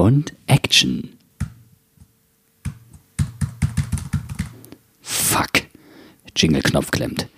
[0.00, 1.18] und Action.
[5.02, 5.62] Fuck.
[6.34, 7.28] Jingle-Knopf klemmt.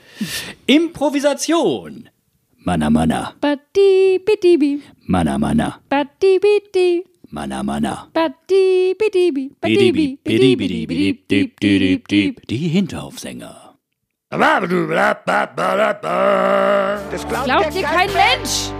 [0.66, 2.08] Improvisation.
[2.64, 3.34] Mana Mana.
[3.40, 4.80] Badi bidi bi.
[5.08, 5.80] Mana Mana.
[5.90, 7.02] Badi bidi.
[7.30, 8.06] Mana Mana.
[8.14, 9.50] Badi bidi bi.
[9.60, 10.06] Badi bi.
[10.24, 12.36] Bidi bidi bidi bidi bidi bidi.
[12.48, 13.74] Die Hinterhofsänger.
[14.30, 14.38] Das
[17.28, 18.72] glaubt, Glaubt ihr kein Mensch?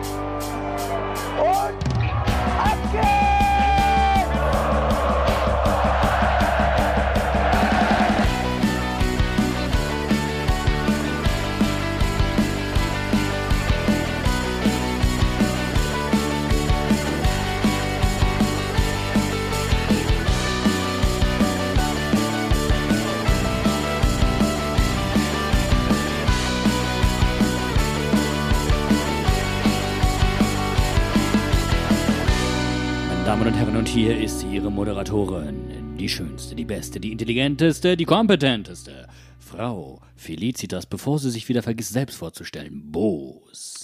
[33.93, 35.97] Hier ist Ihre Moderatorin.
[35.99, 39.07] Die schönste, die beste, die intelligenteste, die kompetenteste.
[39.39, 42.91] Frau Felicitas, bevor sie sich wieder vergisst, selbst vorzustellen.
[42.91, 43.82] Boos.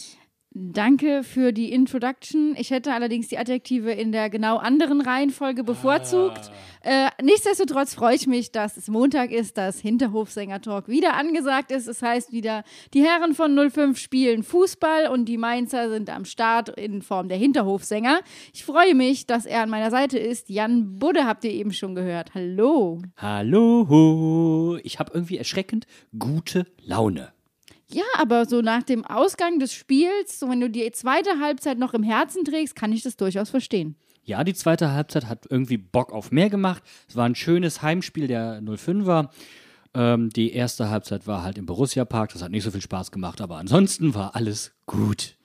[0.54, 2.54] Danke für die Introduction.
[2.56, 6.50] Ich hätte allerdings die Adjektive in der genau anderen Reihenfolge bevorzugt.
[6.82, 11.86] Äh, nichtsdestotrotz freue ich mich, dass es Montag ist, dass Hinterhofsänger-Talk wieder angesagt ist.
[11.86, 16.70] Es heißt wieder, die Herren von 05 spielen Fußball und die Mainzer sind am Start
[16.70, 18.20] in Form der Hinterhofsänger.
[18.54, 20.48] Ich freue mich, dass er an meiner Seite ist.
[20.48, 22.34] Jan Budde habt ihr eben schon gehört.
[22.34, 23.02] Hallo.
[23.18, 24.78] Hallo.
[24.82, 25.86] Ich habe irgendwie erschreckend
[26.18, 27.32] gute Laune.
[27.90, 31.94] Ja, aber so nach dem Ausgang des Spiels, so wenn du die zweite Halbzeit noch
[31.94, 33.96] im Herzen trägst, kann ich das durchaus verstehen.
[34.24, 36.82] Ja, die zweite Halbzeit hat irgendwie Bock auf mehr gemacht.
[37.08, 39.30] Es war ein schönes Heimspiel der 05er.
[39.94, 42.34] Ähm, die erste Halbzeit war halt im Borussia Park.
[42.34, 45.37] Das hat nicht so viel Spaß gemacht, aber ansonsten war alles gut.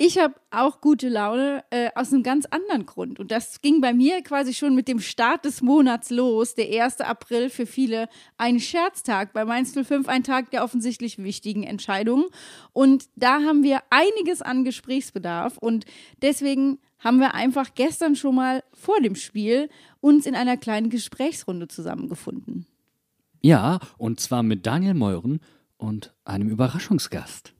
[0.00, 3.18] Ich habe auch gute Laune äh, aus einem ganz anderen Grund.
[3.18, 6.54] Und das ging bei mir quasi schon mit dem Start des Monats los.
[6.54, 7.00] Der 1.
[7.00, 9.32] April für viele ein Scherztag.
[9.32, 12.26] Bei Mainz 05 ein Tag der offensichtlich wichtigen Entscheidungen.
[12.72, 15.58] Und da haben wir einiges an Gesprächsbedarf.
[15.58, 15.84] Und
[16.22, 19.68] deswegen haben wir einfach gestern schon mal vor dem Spiel
[20.00, 22.66] uns in einer kleinen Gesprächsrunde zusammengefunden.
[23.40, 25.40] Ja, und zwar mit Daniel Meuren
[25.76, 27.52] und einem Überraschungsgast.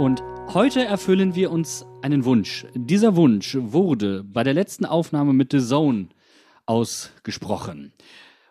[0.00, 0.22] Und
[0.54, 2.66] heute erfüllen wir uns einen Wunsch.
[2.74, 6.08] Dieser Wunsch wurde bei der letzten Aufnahme mit The Zone
[6.64, 7.92] ausgesprochen.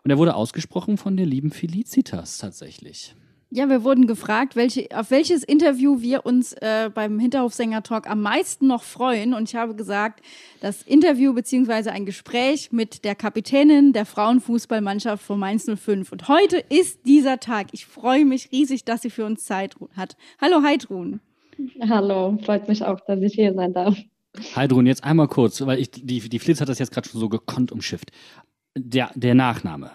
[0.04, 3.16] Und er wurde ausgesprochen von der lieben Felicitas tatsächlich.
[3.50, 8.68] Ja, wir wurden gefragt, welche, auf welches Interview wir uns äh, beim Hinterhofsänger-Talk am meisten
[8.68, 9.34] noch freuen.
[9.34, 10.24] Und ich habe gesagt,
[10.62, 16.12] das Interview beziehungsweise ein Gespräch mit der Kapitänin der Frauenfußballmannschaft von Mainz 05.
[16.12, 17.70] Und heute ist dieser Tag.
[17.72, 20.16] Ich freue mich riesig, dass sie für uns Zeit hat.
[20.40, 21.22] Hallo Heidrun.
[21.88, 23.98] Hallo, freut mich auch, dass ich hier sein darf.
[24.56, 27.30] Heidrun, jetzt einmal kurz, weil ich, die, die Flitz hat das jetzt gerade schon so
[27.30, 28.12] gekonnt umschifft.
[28.78, 29.92] Der, der Nachname.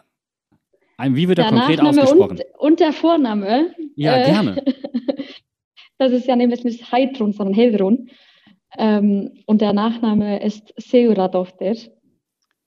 [0.99, 2.39] Wie wird er konkret Nachname ausgesprochen?
[2.39, 3.75] und, und der Vorname.
[3.97, 4.65] Ja, äh, gerne.
[5.99, 8.11] Das ist ja nämlich nicht Heidrun, sondern Heldrun.
[8.77, 11.75] Ähm, und der Nachname ist Seuradovter.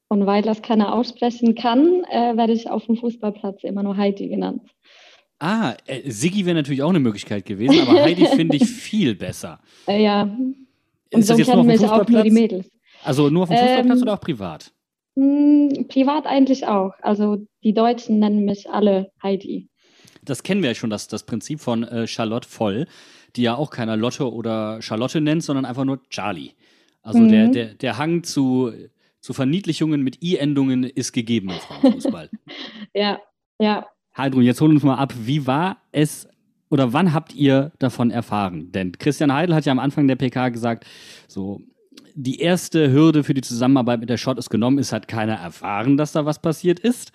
[0.09, 4.29] Und weil das keiner aussprechen kann, äh, werde ich auf dem Fußballplatz immer nur Heidi
[4.29, 4.61] genannt.
[5.39, 9.59] Ah, äh, Siggi wäre natürlich auch eine Möglichkeit gewesen, aber Heidi finde ich viel besser.
[9.87, 10.55] Äh, ja, und
[11.11, 12.31] Ist das jetzt nur auf dem Fußballplatz?
[12.31, 12.69] Mädels.
[13.03, 14.71] Also nur auf dem Fußballplatz Ähm, oder auch privat?
[15.15, 16.93] Hm, privat eigentlich auch.
[17.01, 19.69] Also die Deutschen nennen mich alle Heidi.
[20.23, 22.87] Das kennen wir ja schon, das, das Prinzip von äh, Charlotte Voll,
[23.35, 26.51] die ja auch keiner Lotte oder Charlotte nennt, sondern einfach nur Charlie.
[27.01, 27.29] Also Mhm.
[27.29, 28.73] der, der, der Hang zu,
[29.21, 32.29] zu Verniedlichungen mit I-Endungen ist gegeben im Frauenfußball.
[32.93, 33.21] Ja,
[33.59, 33.87] ja.
[34.17, 36.27] Heidrun, jetzt hol uns mal ab, wie war es
[36.69, 38.71] oder wann habt ihr davon erfahren?
[38.71, 40.85] Denn Christian Heidel hat ja am Anfang der PK gesagt,
[41.27, 41.61] so
[42.15, 45.97] die erste Hürde für die Zusammenarbeit mit der Schott ist genommen, es hat keiner erfahren,
[45.97, 47.11] dass da was passiert ist.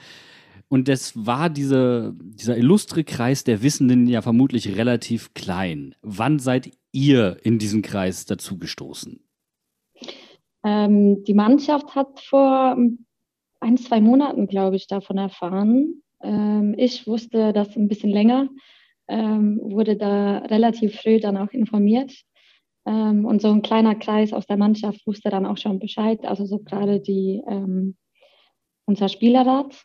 [0.68, 5.94] Und das war diese, dieser illustre Kreis der Wissenden ja vermutlich relativ klein.
[6.00, 9.21] Wann seid ihr in diesen Kreis dazugestoßen?
[10.65, 12.77] Ähm, die Mannschaft hat vor
[13.60, 16.02] ein, zwei Monaten, glaube ich, davon erfahren.
[16.22, 18.48] Ähm, ich wusste das ein bisschen länger,
[19.09, 22.13] ähm, wurde da relativ früh dann auch informiert.
[22.86, 26.47] Ähm, und so ein kleiner Kreis aus der Mannschaft wusste dann auch schon Bescheid, also
[26.47, 27.42] so gerade die,
[28.86, 29.84] unser Spielerrat.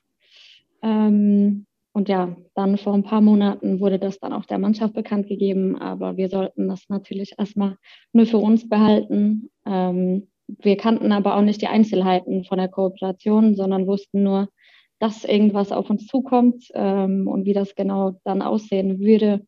[0.81, 1.65] Und
[2.09, 6.17] ja, dann vor ein paar Monaten wurde das dann auch der Mannschaft bekannt gegeben, aber
[6.17, 7.77] wir sollten das natürlich erstmal
[8.13, 9.49] nur für uns behalten.
[9.63, 14.49] Wir kannten aber auch nicht die Einzelheiten von der Kooperation, sondern wussten nur,
[14.99, 19.45] dass irgendwas auf uns zukommt ähm, und wie das genau dann aussehen würde,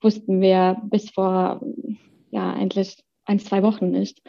[0.00, 1.60] wussten wir bis vor
[2.30, 4.22] ja eigentlich ein, zwei Wochen nicht.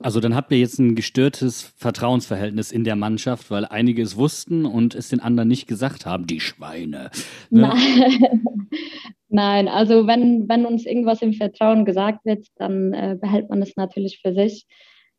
[0.00, 4.66] Also dann habt ihr jetzt ein gestörtes Vertrauensverhältnis in der Mannschaft, weil einige es wussten
[4.66, 7.10] und es den anderen nicht gesagt haben, die Schweine.
[7.50, 7.72] Ne?
[7.72, 8.44] Nein.
[9.28, 13.76] Nein, also wenn, wenn uns irgendwas im Vertrauen gesagt wird, dann äh, behält man es
[13.76, 14.66] natürlich für sich.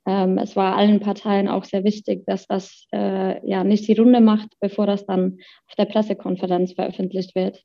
[0.05, 4.21] Ähm, es war allen Parteien auch sehr wichtig, dass das äh, ja nicht die Runde
[4.21, 5.37] macht, bevor das dann
[5.67, 7.63] auf der Pressekonferenz veröffentlicht wird.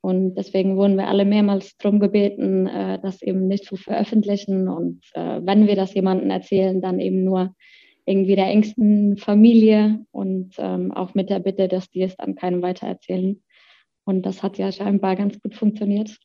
[0.00, 4.68] Und deswegen wurden wir alle mehrmals darum gebeten, äh, das eben nicht zu veröffentlichen.
[4.68, 7.54] Und äh, wenn wir das jemandem erzählen, dann eben nur
[8.04, 12.62] irgendwie der engsten Familie und ähm, auch mit der Bitte, dass die es dann keinem
[12.62, 13.40] weitererzählen.
[14.04, 16.18] Und das hat ja scheinbar ganz gut funktioniert.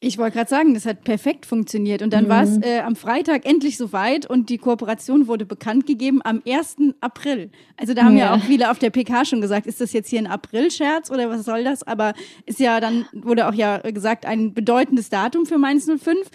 [0.00, 2.02] Ich wollte gerade sagen, das hat perfekt funktioniert.
[2.02, 2.28] Und dann mhm.
[2.28, 6.76] war es äh, am Freitag endlich soweit und die Kooperation wurde bekannt gegeben am 1.
[7.00, 7.50] April.
[7.76, 8.26] Also da haben ja.
[8.26, 11.30] ja auch viele auf der PK schon gesagt, ist das jetzt hier ein April-Scherz oder
[11.30, 11.82] was soll das?
[11.82, 12.12] Aber
[12.44, 16.30] ist ja dann, wurde auch ja gesagt, ein bedeutendes Datum für Mainz 05.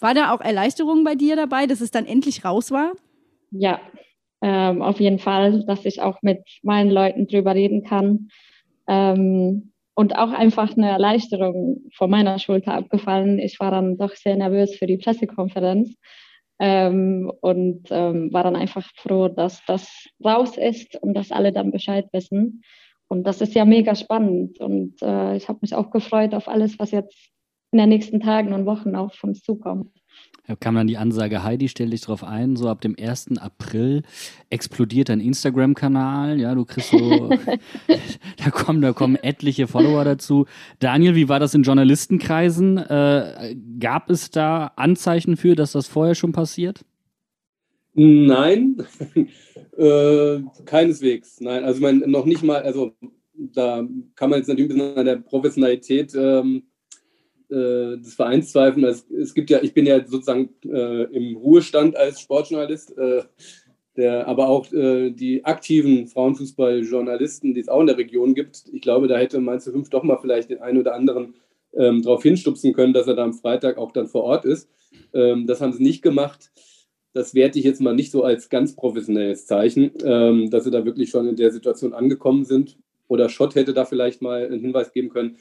[0.00, 2.92] War da auch Erleichterung bei dir dabei, dass es dann endlich raus war?
[3.50, 3.80] Ja,
[4.42, 8.28] ähm, auf jeden Fall, dass ich auch mit meinen Leuten drüber reden kann.
[8.86, 13.38] Ähm, und auch einfach eine Erleichterung von meiner Schulter abgefallen.
[13.38, 15.94] Ich war dann doch sehr nervös für die Pressekonferenz
[16.58, 21.70] ähm, und ähm, war dann einfach froh, dass das raus ist und dass alle dann
[21.70, 22.62] Bescheid wissen.
[23.08, 26.78] Und das ist ja mega spannend und äh, ich habe mich auch gefreut auf alles,
[26.78, 27.30] was jetzt
[27.70, 29.90] in den nächsten Tagen und Wochen auf uns zukommt.
[30.46, 33.38] Da kam dann die Ansage, Heidi, stell dich drauf ein, so ab dem 1.
[33.38, 34.02] April
[34.50, 37.30] explodiert dein Instagram-Kanal, ja, du kriegst so,
[38.44, 40.44] da kommen, da kommen etliche Follower dazu.
[40.80, 42.76] Daniel, wie war das in Journalistenkreisen?
[42.76, 46.84] Äh, gab es da Anzeichen für, dass das vorher schon passiert?
[47.94, 48.76] Nein,
[49.78, 51.40] äh, keineswegs.
[51.40, 52.92] Nein, also man noch nicht mal, also
[53.36, 56.64] da kann man jetzt natürlich ein bisschen an der Professionalität ähm,
[57.50, 58.84] äh, des Vereins zweifeln.
[58.84, 63.22] Also es gibt ja, ich bin ja sozusagen äh, im Ruhestand als Sportjournalist, äh,
[63.96, 68.64] der, aber auch äh, die aktiven Frauenfußballjournalisten, die es auch in der Region gibt.
[68.72, 71.34] Ich glaube, da hätte Mainz 5 doch mal vielleicht den einen oder anderen
[71.76, 74.68] ähm, darauf hinstupsen können, dass er da am Freitag auch dann vor Ort ist.
[75.12, 76.50] Ähm, das haben sie nicht gemacht.
[77.12, 80.84] Das werte ich jetzt mal nicht so als ganz professionelles Zeichen, ähm, dass sie da
[80.84, 82.76] wirklich schon in der Situation angekommen sind.
[83.06, 85.36] Oder Schott hätte da vielleicht mal einen Hinweis geben können.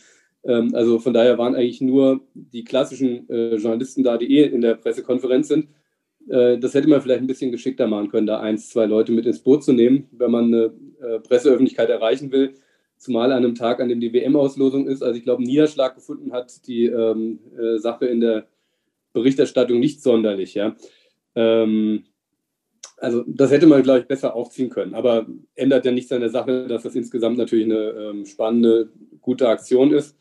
[0.46, 4.62] Ähm, also von daher waren eigentlich nur die klassischen äh, Journalisten da, die eh in
[4.62, 5.70] der Pressekonferenz sind.
[6.30, 9.26] Äh, das hätte man vielleicht ein bisschen geschickter machen können, da eins, zwei Leute mit
[9.26, 12.54] ins Boot zu nehmen, wenn man eine äh, Presseöffentlichkeit erreichen will.
[12.98, 15.02] Zumal an einem Tag, an dem die WM-Auslosung ist.
[15.02, 18.48] Also ich glaube, Niederschlag gefunden hat die ähm, äh, Sache in der
[19.12, 20.54] Berichterstattung nicht sonderlich.
[20.54, 20.76] Ja.
[21.36, 22.06] Ähm,
[22.98, 24.94] also das hätte man, glaube ich, besser aufziehen können.
[24.94, 25.26] Aber
[25.56, 29.92] ändert ja nichts an der Sache, dass das insgesamt natürlich eine ähm, spannende, gute Aktion
[29.92, 30.16] ist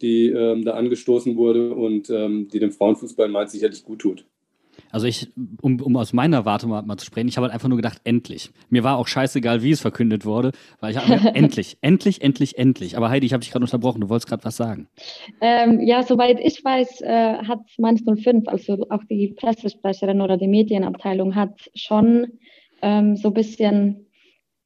[0.00, 4.24] die ähm, da angestoßen wurde und ähm, die dem Frauenfußball meint sicherlich gut tut.
[4.90, 5.28] Also ich,
[5.62, 8.00] um, um aus meiner Warte mal, mal zu sprechen, ich habe halt einfach nur gedacht,
[8.04, 8.50] endlich.
[8.70, 12.96] Mir war auch scheißegal, wie es verkündet wurde, weil ich habe endlich, endlich, endlich, endlich.
[12.96, 14.88] Aber Heidi, ich habe dich gerade unterbrochen, du wolltest gerade was sagen.
[15.40, 20.48] Ähm, ja, soweit ich weiß, äh, hat Mainz 05, also auch die Pressesprecherin oder die
[20.48, 22.38] Medienabteilung, hat schon
[22.82, 24.06] ähm, so ein bisschen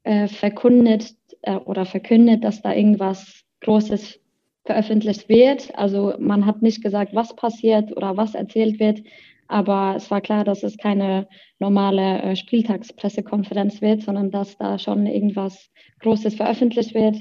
[0.02, 4.18] äh, verkündet äh, oder verkündet, dass da irgendwas Großes
[4.64, 5.76] veröffentlicht wird.
[5.76, 9.02] Also man hat nicht gesagt, was passiert oder was erzählt wird,
[9.50, 11.26] aber es war klar, dass es keine
[11.58, 15.70] normale äh, Spieltagspressekonferenz wird, sondern dass da schon irgendwas
[16.00, 17.16] Großes veröffentlicht wird.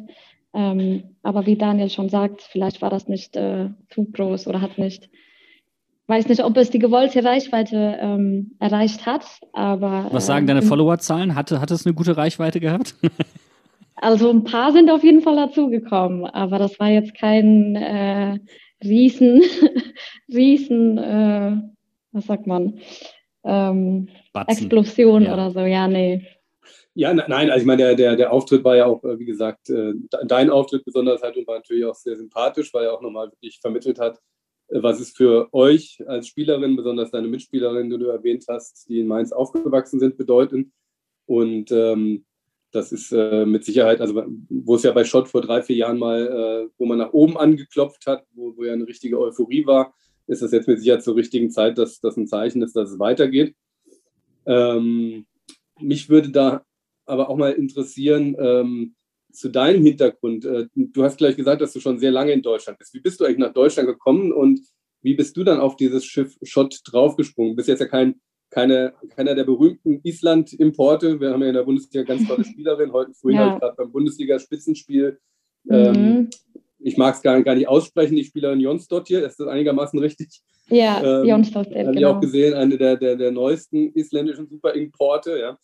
[0.54, 4.78] Ähm, aber wie Daniel schon sagt, vielleicht war das nicht äh, zu groß oder hat
[4.78, 5.10] nicht,
[6.06, 9.26] weiß nicht, ob es die gewollte Reichweite ähm, erreicht hat.
[9.54, 11.34] Aber was sagen äh, deine Followerzahlen?
[11.34, 12.94] Hatte, hat es eine gute Reichweite gehabt?
[14.02, 18.40] Also ein paar sind auf jeden Fall dazugekommen, aber das war jetzt kein äh,
[18.84, 19.42] Riesen,
[20.30, 21.58] Riesen, äh,
[22.14, 22.80] was sagt man,
[23.44, 24.08] ähm,
[24.48, 25.34] Explosion ja.
[25.34, 25.60] oder so.
[25.60, 26.26] Ja, nee.
[26.94, 29.70] Ja, nein, also ich meine, der, der, der Auftritt war ja auch, äh, wie gesagt,
[29.70, 29.94] äh,
[30.26, 33.60] dein Auftritt besonders halt und war natürlich auch sehr sympathisch, weil er auch nochmal wirklich
[33.60, 34.18] vermittelt hat,
[34.70, 39.00] äh, was es für euch als Spielerin, besonders deine Mitspielerin, die du erwähnt hast, die
[39.00, 40.72] in Mainz aufgewachsen sind, bedeuten.
[41.26, 42.26] Und ähm,
[42.72, 45.98] das ist äh, mit Sicherheit, also wo es ja bei Schott vor drei, vier Jahren
[45.98, 49.94] mal, äh, wo man nach oben angeklopft hat, wo, wo ja eine richtige Euphorie war,
[50.28, 53.00] ist das jetzt mit Sicherheit zur richtigen Zeit, dass das ein Zeichen ist, dass es
[53.00, 53.56] weitergeht.
[54.46, 55.26] Ähm,
[55.80, 56.64] mich würde da
[57.06, 58.96] aber auch mal interessieren, ähm,
[59.32, 60.46] zu deinem Hintergrund.
[60.46, 62.94] Äh, du hast gleich gesagt, dass du schon sehr lange in Deutschland bist.
[62.94, 64.62] Wie bist du eigentlich nach Deutschland gekommen und
[65.02, 67.54] wie bist du dann auf dieses Schiff Schott draufgesprungen?
[67.54, 71.20] Du bist jetzt ja kein keine, keiner der berühmten Island-Importe.
[71.20, 72.92] Wir haben ja in der Bundesliga ganz tolle Spielerin.
[72.92, 73.54] Heute früh Ja.
[73.56, 75.20] ich gerade beim Bundesliga-Spitzenspiel.
[75.70, 76.30] Ähm, Mhm.
[76.80, 80.42] ich mag es gar, gar nicht aussprechen, die Spielerin Jonsdottir, ist das einigermaßen richtig?
[80.70, 82.14] Ja, ähm, Jonsdottir, Habe ich genau.
[82.16, 85.38] auch gesehen, eine der, der, der neuesten isländischen Super-Importe.
[85.40, 85.58] Ja.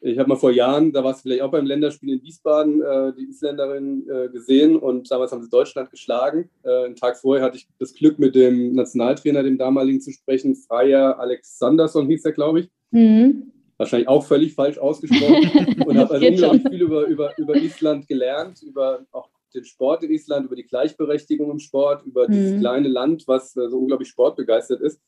[0.00, 3.12] Ich habe mal vor Jahren, da war es vielleicht auch beim Länderspiel in Wiesbaden, äh,
[3.18, 6.50] die Isländerin äh, gesehen und damals haben sie Deutschland geschlagen.
[6.62, 10.54] Äh, einen Tag vorher hatte ich das Glück, mit dem Nationaltrainer, dem damaligen, zu sprechen.
[10.54, 12.68] Freier Alexandersson hieß er, glaube ich.
[12.92, 13.52] Mhm.
[13.76, 15.82] Wahrscheinlich auch völlig falsch ausgesprochen.
[15.86, 16.32] und habe also schon.
[16.34, 20.66] unglaublich viel über, über, über Island gelernt, über auch den Sport in Island, über die
[20.66, 22.60] Gleichberechtigung im Sport, über dieses Mhm.
[22.60, 25.00] kleine Land, was äh, so unglaublich sportbegeistert ist.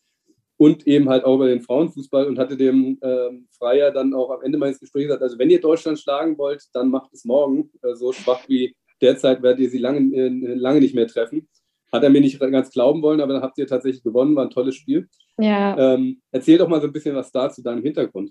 [0.60, 4.42] Und eben halt auch über den Frauenfußball und hatte dem ähm, Freier dann auch am
[4.42, 7.70] Ende meines Gesprächs gesagt, also wenn ihr Deutschland schlagen wollt, dann macht es morgen.
[7.82, 11.48] Äh, so schwach wie derzeit werdet ihr sie lange, äh, lange nicht mehr treffen.
[11.90, 14.50] Hat er mir nicht ganz glauben wollen, aber dann habt ihr tatsächlich gewonnen, war ein
[14.50, 15.08] tolles Spiel.
[15.38, 18.30] Ja, Ähm, erzähl doch mal so ein bisschen was da zu deinem Hintergrund.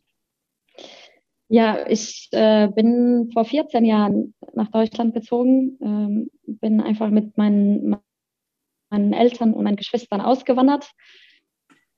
[1.48, 7.98] ja, ich äh, bin vor 14 Jahren nach Deutschland gezogen, ähm, bin einfach mit meinen,
[8.92, 10.92] meinen Eltern und meinen Geschwistern ausgewandert.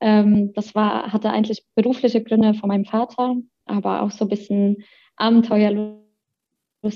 [0.01, 4.77] Ähm, das war, hatte eigentlich berufliche Gründe von meinem Vater, aber auch so ein bisschen
[5.15, 6.01] Abenteuerlust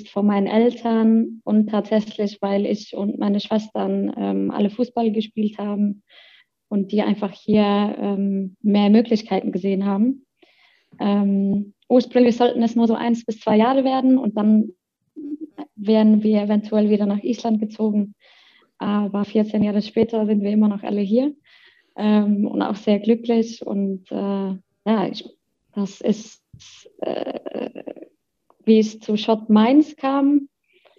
[0.07, 6.01] von meinen Eltern und tatsächlich, weil ich und meine Schwestern ähm, alle Fußball gespielt haben
[6.67, 10.25] und die einfach hier ähm, mehr Möglichkeiten gesehen haben.
[10.99, 14.71] Ähm, ursprünglich sollten es nur so eins bis zwei Jahre werden und dann
[15.75, 18.15] wären wir eventuell wieder nach Island gezogen.
[18.79, 21.35] Aber 14 Jahre später sind wir immer noch alle hier
[21.95, 23.65] ähm, und auch sehr glücklich.
[23.65, 25.27] Und äh, ja, ich,
[25.73, 26.41] das ist,
[27.01, 27.83] äh,
[28.65, 30.49] wie es zu Schott Mainz kam.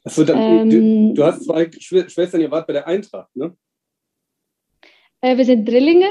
[0.05, 3.57] Achso, dann, du, Ähm, du hast zwei Schw- Schwestern, ihr wart bei der Eintracht, ne?
[5.21, 6.09] Äh, wir sind Drillinge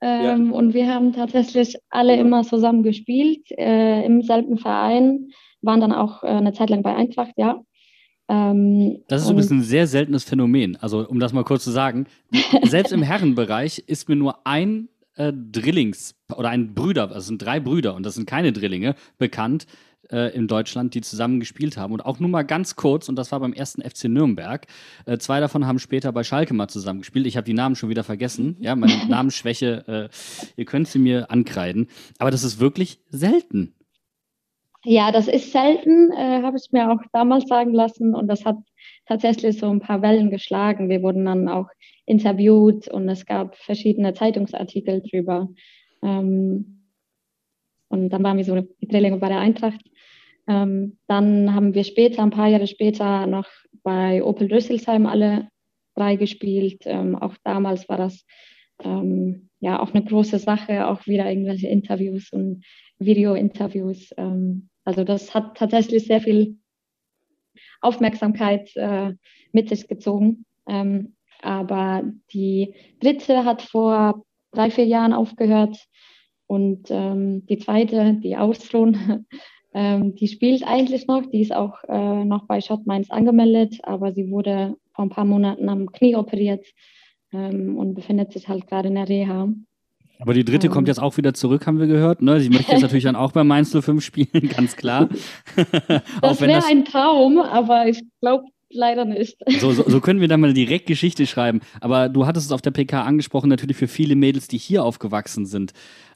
[0.00, 2.20] ähm, und wir haben tatsächlich alle Ja.
[2.20, 6.94] immer zusammen gespielt, äh, im selben Verein, waren dann auch äh, eine Zeit lang bei
[6.94, 7.60] Eintracht, ja.
[8.28, 10.76] Ähm, Das ist übrigens ein sehr seltenes Phänomen.
[10.76, 12.06] Also, um das mal kurz zu sagen,
[12.62, 17.42] selbst im Herrenbereich ist mir nur ein äh, Drillings oder ein Brüder, also es sind
[17.42, 19.66] drei Brüder und das sind keine Drillinge, bekannt
[20.10, 21.92] äh, in Deutschland, die zusammen gespielt haben.
[21.92, 24.66] Und auch nur mal ganz kurz, und das war beim ersten FC Nürnberg.
[25.06, 27.26] Äh, zwei davon haben später bei Schalke mal zusammen gespielt.
[27.26, 28.56] Ich habe die Namen schon wieder vergessen.
[28.60, 31.88] Ja, meine Namensschwäche, äh, ihr könnt sie mir ankreiden.
[32.18, 33.74] Aber das ist wirklich selten.
[34.86, 38.58] Ja, das ist selten, äh, habe ich mir auch damals sagen lassen und das hat
[39.06, 40.90] tatsächlich so ein paar Wellen geschlagen.
[40.90, 41.68] Wir wurden dann auch
[42.04, 45.48] interviewt und es gab verschiedene Zeitungsartikel drüber.
[46.02, 46.82] Ähm,
[47.88, 49.80] und dann waren wir so die Drillinge bei der Eintracht.
[50.46, 53.48] Ähm, dann haben wir später, ein paar Jahre später, noch
[53.82, 55.48] bei Opel Rüsselsheim alle
[55.94, 56.82] drei gespielt.
[56.84, 58.26] Ähm, auch damals war das
[58.82, 62.64] ähm, ja auch eine große Sache, auch wieder irgendwelche Interviews und
[62.98, 64.10] Video-Interviews.
[64.18, 66.58] Ähm, also das hat tatsächlich sehr viel
[67.80, 69.12] Aufmerksamkeit äh,
[69.52, 70.44] mit sich gezogen.
[70.66, 75.76] Ähm, aber die dritte hat vor drei, vier Jahren aufgehört
[76.46, 79.26] und ähm, die zweite, die Auslohn,
[79.74, 81.26] ähm, die spielt eigentlich noch.
[81.26, 85.24] Die ist auch äh, noch bei Schott Mainz angemeldet, aber sie wurde vor ein paar
[85.24, 86.66] Monaten am Knie operiert
[87.32, 89.48] ähm, und befindet sich halt gerade in der Reha.
[90.18, 90.72] Aber die dritte Ähm.
[90.72, 92.22] kommt jetzt auch wieder zurück, haben wir gehört.
[92.22, 92.40] Ne?
[92.40, 95.08] Sie möchte jetzt natürlich dann auch bei Mainz 05 spielen, ganz klar.
[96.22, 98.44] Das wäre das, ein Traum, aber ich glaube
[98.74, 99.36] leider nicht.
[99.60, 101.60] so, so, so können wir dann mal direkt Geschichte schreiben.
[101.80, 105.46] Aber du hattest es auf der PK angesprochen, natürlich für viele Mädels, die hier aufgewachsen
[105.46, 105.72] sind,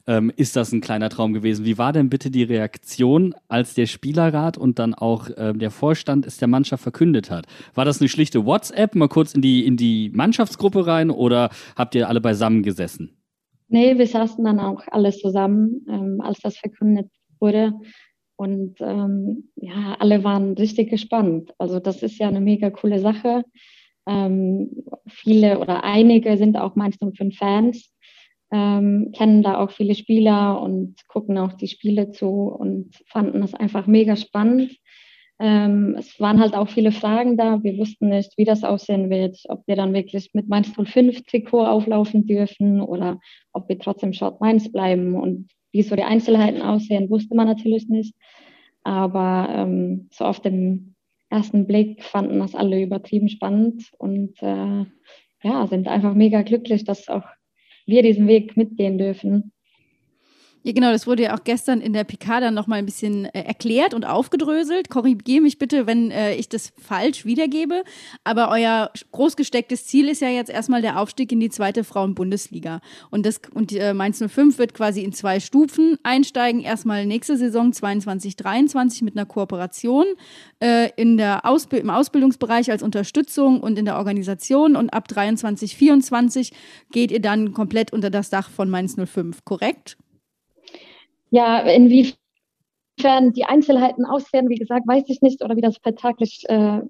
[0.07, 1.65] ähm, ist das ein kleiner Traum gewesen.
[1.65, 6.25] Wie war denn bitte die Reaktion, als der Spielerrat und dann auch ähm, der Vorstand
[6.25, 7.45] es der Mannschaft verkündet hat?
[7.75, 11.95] War das eine schlichte WhatsApp, mal kurz in die, in die Mannschaftsgruppe rein oder habt
[11.95, 13.18] ihr alle beisammen gesessen?
[13.69, 17.09] Nee, wir saßen dann auch alle zusammen, ähm, als das verkündet
[17.39, 17.73] wurde.
[18.35, 21.53] Und ähm, ja, alle waren richtig gespannt.
[21.57, 23.43] Also das ist ja eine mega coole Sache.
[24.07, 27.93] Ähm, viele oder einige sind auch Mainz 05 Fans,
[28.51, 33.53] ähm, kennen da auch viele Spieler und gucken auch die Spiele zu und fanden das
[33.53, 34.75] einfach mega spannend.
[35.39, 37.63] Ähm, es waren halt auch viele Fragen da.
[37.63, 41.65] Wir wussten nicht, wie das aussehen wird, ob wir dann wirklich mit Mainz 05 Trikot
[41.65, 43.19] auflaufen dürfen oder
[43.53, 45.15] ob wir trotzdem Short Mainz bleiben.
[45.15, 48.13] Und wie so die Einzelheiten aussehen, wusste man natürlich nicht.
[48.83, 50.95] Aber ähm, so auf den
[51.29, 54.85] ersten Blick fanden das alle übertrieben spannend und äh,
[55.43, 57.25] ja, sind einfach mega glücklich, dass auch
[57.85, 59.51] wir diesen Weg mitgehen dürfen.
[60.61, 63.43] Ja, genau, das wurde ja auch gestern in der PK dann nochmal ein bisschen äh,
[63.43, 64.89] erklärt und aufgedröselt.
[64.89, 67.83] Korrigiere mich bitte, wenn äh, ich das falsch wiedergebe.
[68.25, 72.81] Aber euer groß gestecktes Ziel ist ja jetzt erstmal der Aufstieg in die zweite Frauen-Bundesliga.
[73.09, 76.59] Und, das, und äh, Mainz 05 wird quasi in zwei Stufen einsteigen.
[76.59, 80.05] Erstmal nächste Saison 22, 23 mit einer Kooperation
[80.59, 84.75] äh, in der Ausb im Ausbildungsbereich als Unterstützung und in der Organisation.
[84.75, 86.51] Und ab 23, 24
[86.91, 89.95] geht ihr dann komplett unter das Dach von Mainz 05, korrekt?
[91.31, 96.81] Ja, inwiefern die Einzelheiten aussehen, wie gesagt, weiß ich nicht oder wie das vertraglich äh,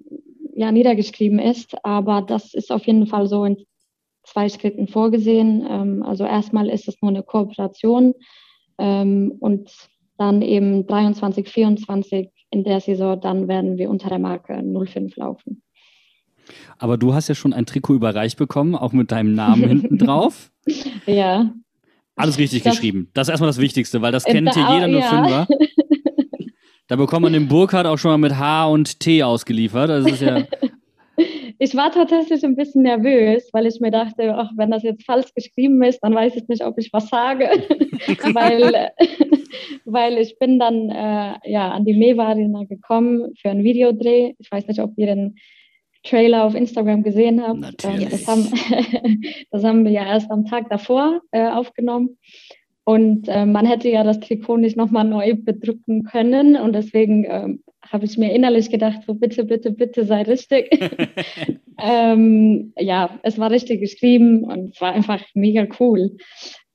[0.54, 3.56] ja, niedergeschrieben ist, aber das ist auf jeden Fall so in
[4.24, 5.66] zwei Schritten vorgesehen.
[5.68, 8.14] Ähm, also erstmal ist es nur eine Kooperation
[8.78, 9.70] ähm, und
[10.18, 15.62] dann eben 23, 24 in der Saison, dann werden wir unter der Marke 05 laufen.
[16.78, 20.50] Aber du hast ja schon ein Trikot überreicht bekommen, auch mit deinem Namen hinten drauf.
[21.06, 21.52] Ja.
[22.22, 23.10] Alles richtig Das- geschrieben.
[23.14, 25.06] Das ist erstmal das Wichtigste, weil das Äh, kennt da- hier jeder nur ja.
[25.08, 25.48] Fünfer.
[26.88, 29.88] Da bekommt man den Burkhardt auch schon mal mit H und T ausgeliefert.
[29.90, 30.42] Das ist ja.
[31.62, 35.26] Ich war tatsächlich ein bisschen nervös, weil ich mir dachte, ach, wenn das jetzt falsch
[35.34, 37.50] geschrieben ist, dann weiß ich nicht, ob ich was sage.
[38.32, 38.88] weil, äh,
[39.84, 44.32] weil ich bin dann äh, ja, an die Meva Arena gekommen für einen Videodreh.
[44.38, 45.36] Ich weiß nicht, ob ihr den
[46.02, 47.60] Trailer auf Instagram gesehen habt.
[47.60, 48.04] Natürlich.
[48.04, 48.48] Ähm, das, haben,
[49.50, 52.18] das haben wir ja erst am Tag davor äh, aufgenommen.
[52.84, 56.56] Und äh, man hätte ja das Trikot nicht nochmal neu bedrucken können.
[56.56, 60.70] Und deswegen ähm, habe ich mir innerlich gedacht, so bitte, bitte, bitte sei richtig.
[61.82, 66.16] ähm, ja, es war richtig geschrieben und es war einfach mega cool.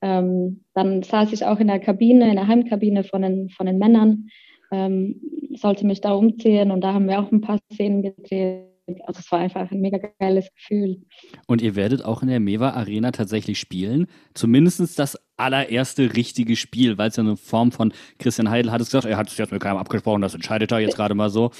[0.02, 3.78] Ähm, dann saß ich auch in der Kabine, in der Heimkabine von den, von den
[3.78, 4.28] Männern,
[4.70, 5.20] ähm,
[5.54, 8.75] sollte mich da umziehen und da haben wir auch ein paar Szenen gedreht.
[9.06, 11.02] Also es war einfach ein mega geiles Gefühl.
[11.46, 14.06] Und ihr werdet auch in der Mewa Arena tatsächlich spielen.
[14.34, 18.88] Zumindest das allererste richtige Spiel, weil es ja eine Form von Christian Heidel hat es
[18.88, 21.50] gesagt, er hat es jetzt mit keinem abgesprochen, das entscheidet er jetzt gerade mal so.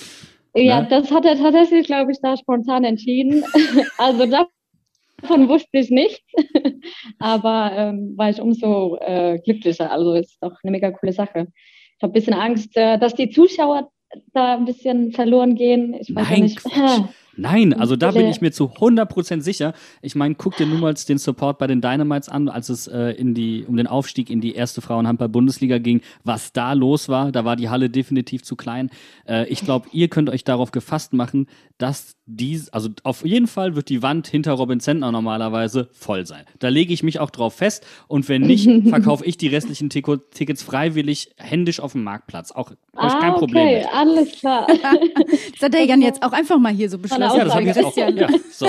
[0.55, 0.89] Ja, Ne?
[0.89, 3.45] das hat er tatsächlich, glaube ich, da spontan entschieden.
[3.99, 6.25] also davon wusste ich nichts,
[7.19, 9.91] aber ähm, war ich umso äh, glücklicher.
[9.91, 11.49] Also ist doch eine mega coole Sache.
[11.97, 13.91] Ich habe ein bisschen Angst, äh, dass die Zuschauer
[14.33, 15.95] da ein bisschen verloren gehen.
[15.95, 16.61] Ich weiß Nein, nicht.
[17.37, 19.75] Nein, also da bin ich mir zu 100% sicher.
[20.01, 23.11] Ich meine, guck dir nur mal den Support bei den Dynamites an, als es äh,
[23.11, 27.33] in die, um den Aufstieg in die erste Frauenhandball-Bundesliga ging, was da los war.
[27.33, 28.91] Da war die Halle definitiv zu klein.
[29.29, 33.77] Äh, ich glaube, ihr könnt euch darauf gefasst machen, dass dies, also auf jeden Fall
[33.77, 36.45] wird die Wand hinter Robin Zentner normalerweise voll sein.
[36.59, 37.87] Da lege ich mich auch drauf fest.
[38.09, 42.51] Und wenn nicht, verkaufe ich die restlichen Tico Tickets freiwillig händisch auf dem Marktplatz.
[42.51, 44.67] Auch ich kein ah, Problem okay, alles klar.
[45.53, 47.39] Das hat der Jan jetzt auch einfach mal hier so beschlossen.
[47.39, 47.95] Ja, das ich jetzt auch.
[47.95, 48.17] Christian.
[48.17, 48.67] Ja, so.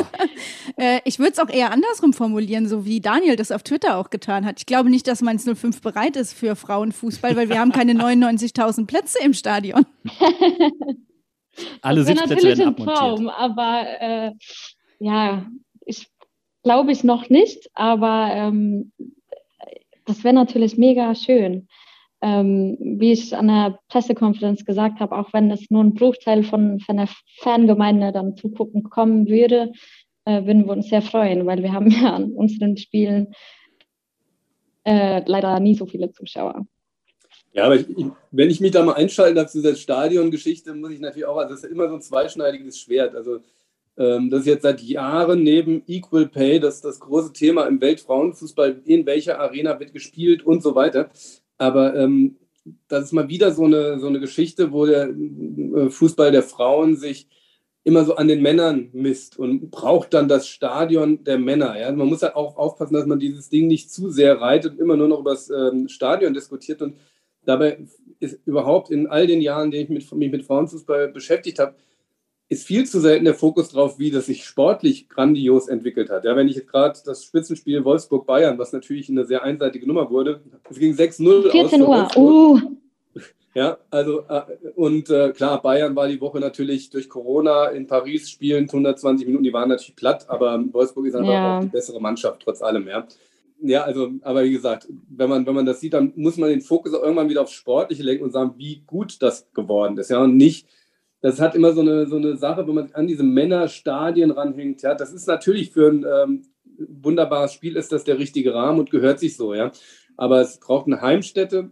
[0.77, 4.09] Äh, ich würde es auch eher andersrum formulieren, so wie Daniel das auf Twitter auch
[4.09, 4.59] getan hat.
[4.59, 8.85] Ich glaube nicht, dass Mainz 05 bereit ist für Frauenfußball, weil wir haben keine 99.000
[8.85, 9.85] Plätze im Stadion.
[11.81, 12.97] Alle das wäre Sitzplätze natürlich werden ein abmontiert.
[12.97, 14.31] Traum, aber äh,
[14.99, 15.45] ja,
[15.85, 16.07] ich
[16.63, 18.91] glaube ich noch nicht, aber ähm,
[20.05, 21.67] das wäre natürlich mega schön.
[22.19, 26.79] Ähm, wie ich an der Pressekonferenz gesagt habe, auch wenn es nur ein Bruchteil von,
[26.79, 27.09] von der
[27.41, 29.71] Fangemeinde dann zugucken kommen würde,
[30.25, 33.33] äh, würden wir uns sehr freuen, weil wir haben ja an unseren Spielen
[34.83, 36.65] äh, leider nie so viele Zuschauer.
[37.57, 37.87] Ja, aber ich,
[38.29, 41.55] wenn ich mich da mal einschalten darf zu dieser Stadiongeschichte, muss ich natürlich auch, also
[41.55, 43.15] das ist immer so ein zweischneidiges Schwert.
[43.15, 43.39] Also
[43.97, 48.83] ähm, das ist jetzt seit Jahren neben Equal Pay, das das große Thema im Weltfrauenfußball,
[48.85, 51.09] in welcher Arena wird gespielt und so weiter.
[51.57, 52.37] Aber ähm,
[52.87, 56.95] das ist mal wieder so eine, so eine Geschichte, wo der äh, Fußball der Frauen
[56.95, 57.27] sich
[57.83, 61.79] immer so an den Männern misst und braucht dann das Stadion der Männer.
[61.79, 61.91] Ja?
[61.91, 64.95] Man muss halt auch aufpassen, dass man dieses Ding nicht zu sehr reitet und immer
[64.95, 66.83] nur noch über das ähm, Stadion diskutiert.
[66.83, 66.97] Und
[67.47, 67.79] dabei
[68.19, 71.75] ist überhaupt in all den Jahren, in denen ich mit, mich mit Frauenfußball beschäftigt habe,
[72.49, 76.23] ist viel zu selten der Fokus drauf, wie das sich sportlich grandios entwickelt hat.
[76.23, 80.41] Ja, wenn ich jetzt gerade das Spitzenspiel Wolfsburg-Bayern, was natürlich eine sehr einseitige Nummer wurde,
[80.69, 81.51] es ging 6-0 aus.
[81.51, 82.59] 14 für Uhr, uh,
[83.53, 84.41] Ja, also äh,
[84.75, 89.43] und äh, klar, Bayern war die Woche natürlich durch Corona in Paris spielend 120 Minuten,
[89.43, 91.57] die waren natürlich platt, aber Wolfsburg ist einfach Ja.
[91.57, 93.05] auch die bessere Mannschaft, trotz allem, ja.
[93.61, 96.61] Ja, also, aber wie gesagt, wenn man, wenn man das sieht, dann muss man den
[96.61, 100.21] Fokus auch irgendwann wieder aufs Sportliche lenken und sagen, wie gut das geworden ist, ja,
[100.23, 100.67] und nicht,
[101.21, 104.93] das hat immer so eine, so eine Sache, wenn man an diese Männerstadien ranhängt, ja,
[104.93, 106.45] das ist natürlich für ein ähm,
[106.77, 109.71] wunderbares Spiel, ist das der richtige Rahmen und gehört sich so, ja,
[110.17, 111.71] aber es braucht eine Heimstätte,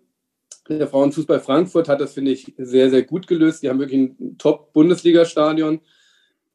[0.68, 3.62] der Frauenfußball Frankfurt hat das, finde ich, sehr, sehr gut gelöst.
[3.62, 5.80] Die haben wirklich ein Top-Bundesliga-Stadion.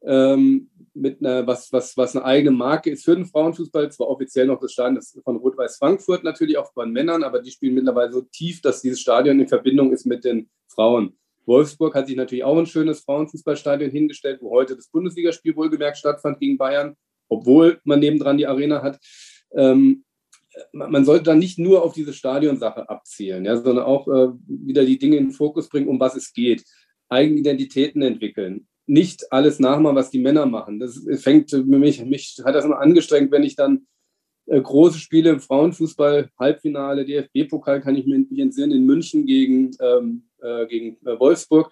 [0.03, 3.91] Ähm, mit einer, was, was, was eine eigene Marke ist für den Frauenfußball.
[3.91, 7.41] Zwar offiziell noch das Stadion das von Rot-Weiß Frankfurt natürlich auch bei den Männern, aber
[7.41, 11.17] die spielen mittlerweile so tief, dass dieses Stadion in Verbindung ist mit den Frauen.
[11.45, 16.39] Wolfsburg hat sich natürlich auch ein schönes Frauenfußballstadion hingestellt, wo heute das Bundesligaspiel wohlgemerkt stattfand
[16.39, 16.95] gegen Bayern,
[17.29, 18.99] obwohl man nebendran die Arena hat.
[19.53, 20.03] Ähm,
[20.73, 24.99] man sollte da nicht nur auf diese Stadionsache abzielen, ja, sondern auch äh, wieder die
[24.99, 26.63] Dinge in den Fokus bringen, um was es geht.
[27.09, 28.67] Eigenidentitäten entwickeln.
[28.91, 30.79] Nicht alles nachmachen, was die Männer machen.
[30.79, 33.87] Das fängt mich, mich hat das immer angestrengt, wenn ich dann
[34.47, 40.23] äh, große Spiele im Frauenfußball, Halbfinale, DFB-Pokal, kann ich mich entsinnen, in München gegen, ähm,
[40.41, 41.71] äh, gegen äh, Wolfsburg.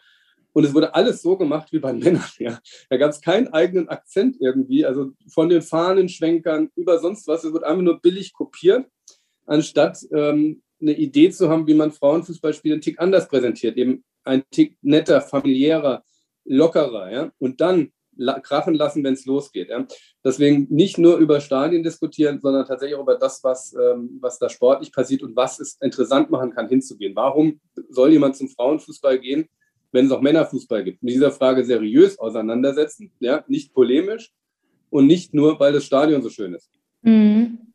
[0.53, 2.23] Und es wurde alles so gemacht wie bei Männern.
[2.37, 2.57] Ja.
[2.89, 4.85] Da gab es keinen eigenen Akzent irgendwie.
[4.85, 7.43] Also von den Fahnenschwenkern über sonst was.
[7.43, 8.85] Es wird einfach nur billig kopiert,
[9.45, 13.75] anstatt ähm, eine Idee zu haben, wie man Frauenfußballspiele einen Tick anders präsentiert.
[13.75, 16.03] Eben ein Tick netter, familiärer,
[16.49, 17.11] lockerer.
[17.11, 17.31] Ja?
[17.39, 17.91] Und dann
[18.43, 19.69] krachen lassen, wenn es losgeht.
[19.69, 19.85] Ja?
[20.23, 24.49] Deswegen nicht nur über Stadien diskutieren, sondern tatsächlich auch über das, was, ähm, was da
[24.49, 27.15] sportlich passiert und was es interessant machen kann, hinzugehen.
[27.15, 29.47] Warum soll jemand zum Frauenfußball gehen,
[29.91, 31.01] wenn es auch Männerfußball gibt?
[31.01, 33.45] Mit dieser Frage seriös auseinandersetzen, ja?
[33.47, 34.33] nicht polemisch
[34.89, 36.69] und nicht nur, weil das Stadion so schön ist.
[37.01, 37.68] Mhm.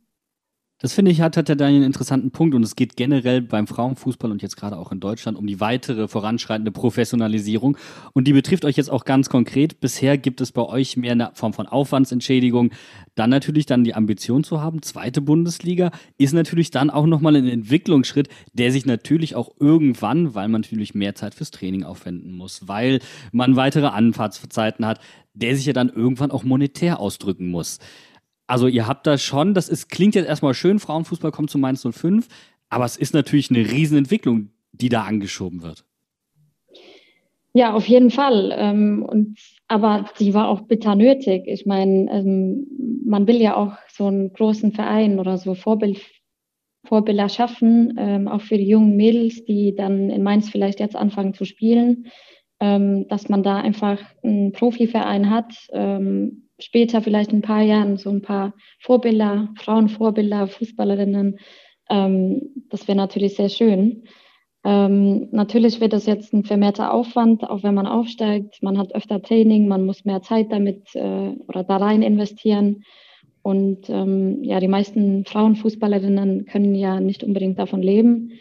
[0.85, 3.67] Das finde ich hat, hat der Daniel einen interessanten Punkt und es geht generell beim
[3.67, 7.79] Frauenfußball und jetzt gerade auch in Deutschland um die weitere voranschreitende Professionalisierung
[8.13, 9.81] und die betrifft euch jetzt auch ganz konkret.
[9.81, 12.71] Bisher gibt es bei euch mehr eine Form von Aufwandsentschädigung.
[13.15, 17.49] Dann natürlich dann die Ambition zu haben, zweite Bundesliga ist natürlich dann auch nochmal ein
[17.49, 22.69] Entwicklungsschritt, der sich natürlich auch irgendwann, weil man natürlich mehr Zeit fürs Training aufwenden muss,
[22.69, 22.99] weil
[23.33, 25.01] man weitere Anfahrtszeiten hat,
[25.33, 27.79] der sich ja dann irgendwann auch monetär ausdrücken muss.
[28.47, 31.87] Also ihr habt da schon, das ist, klingt jetzt erstmal schön, Frauenfußball kommt zu Mainz
[31.89, 32.29] 05,
[32.69, 35.85] aber es ist natürlich eine Riesenentwicklung, die da angeschoben wird.
[37.55, 38.53] Ja, auf jeden Fall.
[38.57, 41.45] Ähm, und, aber die war auch bitter nötig.
[41.47, 42.67] Ich meine, ähm,
[43.07, 46.01] man will ja auch so einen großen Verein oder so Vorbild,
[46.85, 51.33] Vorbilder schaffen, ähm, auch für die jungen Mädels, die dann in Mainz vielleicht jetzt anfangen
[51.33, 52.07] zu spielen,
[52.61, 55.55] dass man da einfach einen Profiverein hat,
[56.59, 61.39] später vielleicht in ein paar Jahren so ein paar Vorbilder, Frauenvorbilder, Fußballerinnen.
[61.91, 64.05] Ähm, das wäre natürlich sehr schön.
[64.65, 68.63] Ähm, natürlich wird das jetzt ein vermehrter Aufwand, auch wenn man aufsteigt.
[68.63, 72.85] Man hat öfter Training, man muss mehr Zeit damit äh, oder da rein investieren.
[73.43, 78.33] Und ähm, ja, die meisten Frauenfußballerinnen können ja nicht unbedingt davon leben.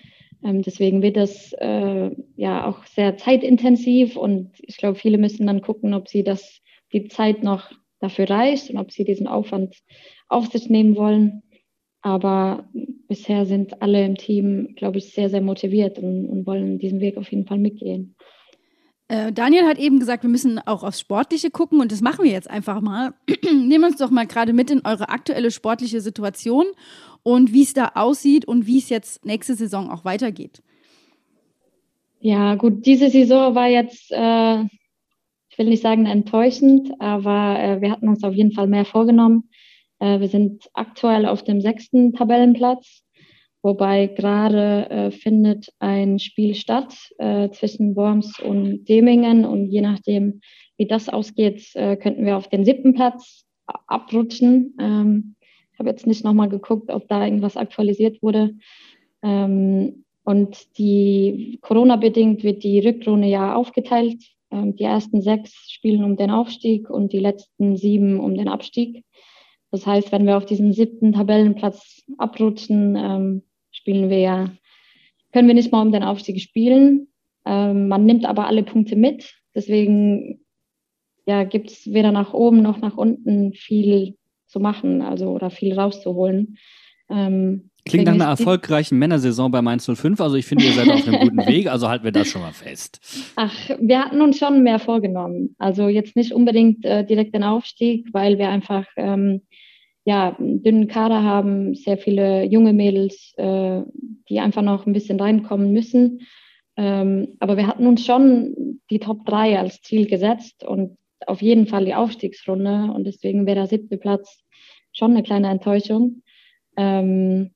[0.44, 5.62] Ähm, deswegen wird das äh, ja auch sehr zeitintensiv und ich glaube, viele müssen dann
[5.62, 6.62] gucken, ob sie das
[6.94, 7.72] die Zeit noch
[8.04, 9.76] dafür reicht und ob sie diesen Aufwand
[10.28, 11.42] auf sich nehmen wollen.
[12.02, 12.68] Aber
[13.08, 17.18] bisher sind alle im Team, glaube ich, sehr, sehr motiviert und, und wollen diesen Weg
[17.18, 18.16] auf jeden Fall mitgehen.
[19.08, 22.32] Äh, Daniel hat eben gesagt, wir müssen auch aufs Sportliche gucken und das machen wir
[22.32, 23.14] jetzt einfach mal.
[23.44, 26.66] Nehmen uns doch mal gerade mit in eure aktuelle sportliche Situation
[27.22, 30.62] und wie es da aussieht und wie es jetzt nächste Saison auch weitergeht.
[32.20, 34.64] Ja, gut, diese Saison war jetzt äh,
[35.54, 39.50] ich will nicht sagen enttäuschend, aber äh, wir hatten uns auf jeden Fall mehr vorgenommen.
[40.00, 43.04] Äh, wir sind aktuell auf dem sechsten Tabellenplatz,
[43.62, 50.42] wobei gerade äh, findet ein Spiel statt äh, zwischen Worms und Demingen und je nachdem,
[50.78, 53.46] wie das ausgeht, äh, könnten wir auf den siebten Platz
[53.86, 54.76] abrutschen.
[54.80, 55.36] Ähm,
[55.72, 58.56] ich habe jetzt nicht nochmal geguckt, ob da irgendwas aktualisiert wurde.
[59.22, 66.32] Ähm, und die Corona-bedingt wird die Rückrunde ja aufgeteilt die ersten sechs spielen um den
[66.32, 69.04] Aufstieg und die letzten sieben um den Abstieg.
[69.72, 74.52] Das heißt, wenn wir auf diesen siebten Tabellenplatz abrutschen, ähm, spielen wir ja,
[75.32, 77.08] können wir nicht mal um den Aufstieg spielen.
[77.46, 79.34] Ähm, man nimmt aber alle Punkte mit.
[79.56, 80.46] Deswegen
[81.26, 85.74] ja, gibt es weder nach oben noch nach unten viel zu machen, also oder viel
[85.74, 86.58] rauszuholen.
[87.10, 90.22] Ähm, Klingt nach einer erfolgreichen Männersaison bei Mainz 05.
[90.22, 91.68] Also ich finde, ihr seid auf einem guten Weg.
[91.68, 93.00] Also halten wir das schon mal fest.
[93.36, 95.56] Ach, wir hatten uns schon mehr vorgenommen.
[95.58, 99.42] Also jetzt nicht unbedingt äh, direkt den Aufstieg, weil wir einfach ähm,
[100.06, 103.82] ja, einen dünnen Kader haben, sehr viele junge Mädels, äh,
[104.30, 106.22] die einfach noch ein bisschen reinkommen müssen.
[106.76, 111.68] Ähm, aber wir hatten uns schon die Top 3 als Ziel gesetzt und auf jeden
[111.68, 112.92] Fall die Aufstiegsrunde.
[112.94, 114.44] Und deswegen wäre der siebte Platz
[114.92, 116.24] schon eine kleine Enttäuschung.
[116.76, 117.52] Ähm,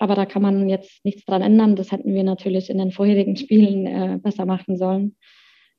[0.00, 1.76] aber da kann man jetzt nichts dran ändern.
[1.76, 5.16] Das hätten wir natürlich in den vorherigen Spielen äh, besser machen sollen.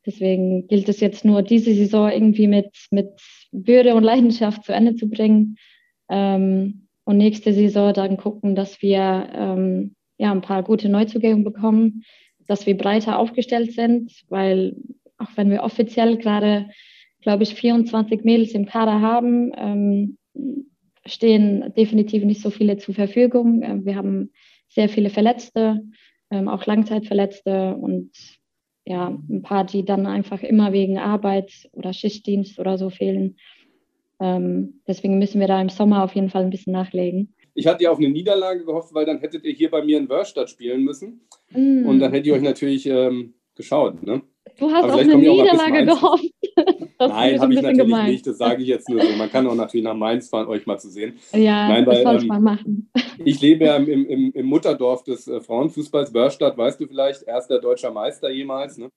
[0.05, 3.10] Deswegen gilt es jetzt nur, diese Saison irgendwie mit, mit
[3.51, 5.57] Würde und Leidenschaft zu Ende zu bringen.
[6.10, 12.03] Ähm, und nächste Saison dann gucken, dass wir ähm, ja, ein paar gute Neuzugänge bekommen,
[12.47, 14.75] dass wir breiter aufgestellt sind, weil
[15.17, 16.69] auch wenn wir offiziell gerade
[17.21, 20.17] glaube ich, 24 Mädels im Kader haben, ähm,
[21.12, 23.62] stehen definitiv nicht so viele zur Verfügung.
[23.63, 24.32] Ähm, wir haben
[24.69, 25.82] sehr viele Verletzte,
[26.30, 28.12] ähm, auch Langzeitverletzte und
[28.86, 33.38] ja, ein paar, die dann einfach immer wegen Arbeit oder Schichtdienst oder so fehlen.
[34.19, 37.34] Ähm, deswegen müssen wir da im Sommer auf jeden Fall ein bisschen nachlegen.
[37.54, 40.10] Ich hatte ja auf eine Niederlage gehofft, weil dann hättet ihr hier bei mir in
[40.10, 41.28] Wörstadt spielen müssen.
[41.50, 41.86] Mm.
[41.86, 44.02] Und dann hätte ich euch natürlich ähm, geschaut.
[44.04, 44.21] Ne?
[44.58, 46.26] Du hast auf eine Niederlage gehofft.
[46.99, 48.11] Nein, habe ich natürlich gemein.
[48.11, 48.27] nicht.
[48.27, 49.15] Das sage ich jetzt nur so.
[49.15, 51.17] Man kann auch natürlich nach Mainz fahren, euch mal zu sehen.
[51.33, 52.89] Ja, Nein, weil, das soll ich ähm, mal machen.
[53.23, 57.59] Ich lebe ja im, im, im Mutterdorf des äh, Frauenfußballs, Börstadt, weißt du vielleicht, erster
[57.59, 58.79] deutscher Meister jemals.
[58.79, 58.89] Ne?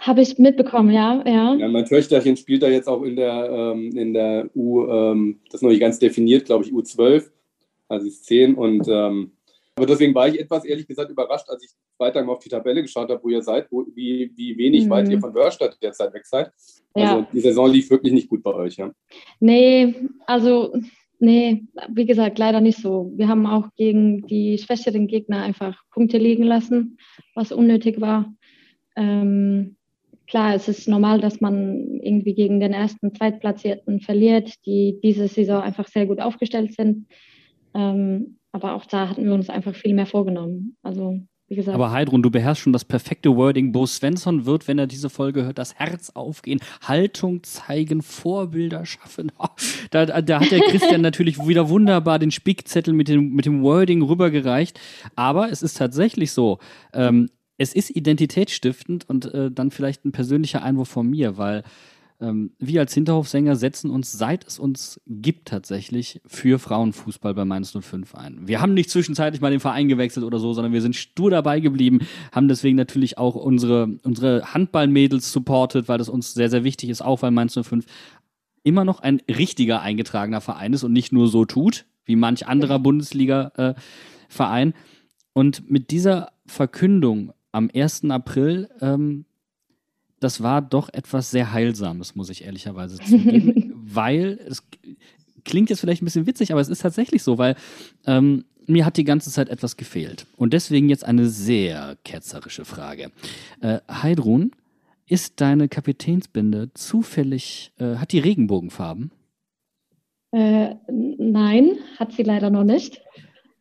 [0.00, 1.54] Habe ich mitbekommen, ja, ja.
[1.54, 1.68] ja.
[1.68, 5.62] Mein Töchterchen spielt da jetzt auch in der, ähm, in der U, ähm, das ist
[5.62, 7.30] noch nicht ganz definiert, glaube ich, U12,
[7.88, 9.30] also ist 10 und ähm,
[9.78, 12.82] aber deswegen war ich etwas, ehrlich gesagt, überrascht, als ich Freitag mal auf die Tabelle
[12.82, 14.90] geschaut habe, wo ihr seid, wo, wie, wie wenig mhm.
[14.90, 16.50] weit ihr von Wörstadt derzeit weg seid.
[17.00, 17.28] Also ja.
[17.32, 18.90] die Saison lief wirklich nicht gut bei euch, ja?
[19.40, 19.94] Nee,
[20.26, 20.74] also
[21.18, 23.12] nee, wie gesagt, leider nicht so.
[23.16, 26.98] Wir haben auch gegen die schwächeren Gegner einfach Punkte liegen lassen,
[27.34, 28.32] was unnötig war.
[28.96, 29.76] Ähm,
[30.26, 35.62] klar, es ist normal, dass man irgendwie gegen den ersten, zweitplatzierten verliert, die diese Saison
[35.62, 37.06] einfach sehr gut aufgestellt sind.
[37.74, 40.76] Ähm, aber auch da hatten wir uns einfach viel mehr vorgenommen.
[40.82, 41.74] Also wie gesagt.
[41.74, 43.72] Aber Heidrun, du beherrschst schon das perfekte Wording.
[43.72, 49.32] Bo Svensson wird, wenn er diese Folge hört, das Herz aufgehen, Haltung zeigen, Vorbilder schaffen.
[49.90, 54.02] Da, da hat der Christian natürlich wieder wunderbar den Spickzettel mit dem, mit dem Wording
[54.02, 54.78] rübergereicht.
[55.16, 56.58] Aber es ist tatsächlich so,
[56.92, 61.64] ähm, es ist identitätsstiftend und äh, dann vielleicht ein persönlicher Einwurf von mir, weil
[62.20, 67.76] ähm, wir als Hinterhofsänger setzen uns, seit es uns gibt, tatsächlich für Frauenfußball bei Mainz
[67.78, 68.48] 05 ein.
[68.48, 71.60] Wir haben nicht zwischenzeitlich mal den Verein gewechselt oder so, sondern wir sind stur dabei
[71.60, 72.00] geblieben,
[72.32, 77.02] haben deswegen natürlich auch unsere, unsere Handballmädels supportet, weil das uns sehr, sehr wichtig ist,
[77.02, 77.86] auch weil Mainz 05
[78.64, 82.78] immer noch ein richtiger eingetragener Verein ist und nicht nur so tut, wie manch anderer
[82.78, 84.70] Bundesliga-Verein.
[84.70, 84.74] Äh,
[85.32, 88.10] und mit dieser Verkündung am 1.
[88.10, 89.24] April ähm,
[90.20, 94.62] das war doch etwas sehr Heilsames, muss ich ehrlicherweise zugeben, weil es
[95.44, 97.56] klingt jetzt vielleicht ein bisschen witzig, aber es ist tatsächlich so, weil
[98.06, 100.26] ähm, mir hat die ganze Zeit etwas gefehlt.
[100.36, 103.10] Und deswegen jetzt eine sehr ketzerische Frage.
[103.60, 104.52] Äh, Heidrun,
[105.08, 109.10] ist deine Kapitänsbinde zufällig, äh, hat die Regenbogenfarben?
[110.32, 113.00] Äh, nein, hat sie leider noch nicht.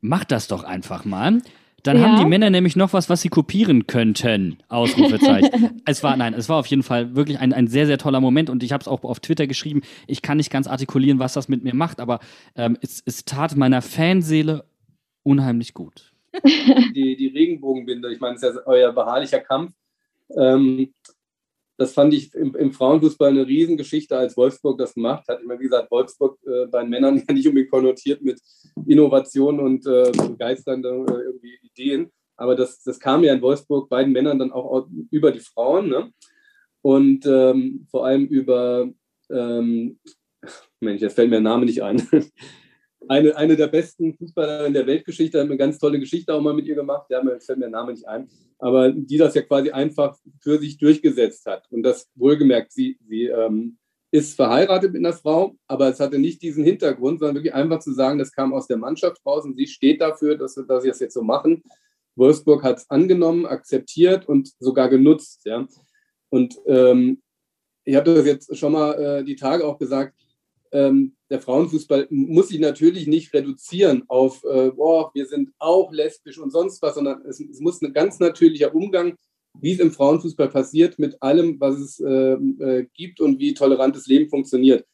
[0.01, 1.41] Mach das doch einfach mal.
[1.83, 2.03] Dann ja.
[2.03, 4.57] haben die Männer nämlich noch was, was sie kopieren könnten.
[4.67, 5.81] Ausrufezeichen.
[5.85, 8.49] es war, nein, es war auf jeden Fall wirklich ein, ein sehr, sehr toller Moment
[8.49, 9.81] und ich habe es auch auf Twitter geschrieben.
[10.07, 12.19] Ich kann nicht ganz artikulieren, was das mit mir macht, aber
[12.55, 14.65] ähm, es, es tat meiner Fanseele
[15.23, 16.13] unheimlich gut.
[16.43, 19.73] Die, die Regenbogenbinde, ich meine, es ist ja euer beharrlicher Kampf.
[20.37, 20.93] Ähm,
[21.77, 25.41] das fand ich im, im, Frauenfußball eine Riesengeschichte, als Wolfsburg das gemacht hat.
[25.41, 28.41] Immer wie gesagt, Wolfsburg äh, bei den Männern ja nicht unbedingt konnotiert mit
[28.87, 32.11] Innovation und äh, begeisternden äh, Ideen.
[32.35, 35.89] Aber das, das kam ja in Wolfsburg bei den Männern dann auch über die Frauen.
[35.89, 36.11] Ne?
[36.81, 38.89] Und ähm, vor allem über,
[39.31, 39.99] ähm,
[40.79, 42.01] Mensch, jetzt fällt mir der Name nicht ein.
[43.09, 46.65] eine, eine der besten Fußballerinnen der Weltgeschichte, haben eine ganz tolle Geschichte auch mal mit
[46.65, 47.07] ihr gemacht.
[47.09, 48.29] Ja, mir fällt mir der Name nicht ein.
[48.59, 51.67] Aber die das ja quasi einfach für sich durchgesetzt hat.
[51.71, 53.77] Und das wohlgemerkt, sie, sie ähm,
[54.11, 57.93] ist verheiratet mit einer Frau, aber es hatte nicht diesen Hintergrund, sondern wirklich einfach zu
[57.93, 60.99] sagen, das kam aus der Mannschaft raus und sie steht dafür, dass, dass sie das
[60.99, 61.63] jetzt so machen.
[62.15, 65.45] Wolfsburg hat es angenommen, akzeptiert und sogar genutzt.
[65.45, 65.67] Ja.
[66.29, 67.21] Und ähm,
[67.83, 70.13] ich habe das jetzt schon mal äh, die Tage auch gesagt,
[70.71, 76.37] ähm, der Frauenfußball muss sich natürlich nicht reduzieren auf, äh, boah, wir sind auch lesbisch
[76.37, 79.15] und sonst was, sondern es, es, muss ein ganz natürlicher Umgang,
[79.59, 84.07] wie es im Frauenfußball passiert, mit allem, was es äh, äh, gibt und wie tolerantes
[84.07, 84.85] Leben funktioniert.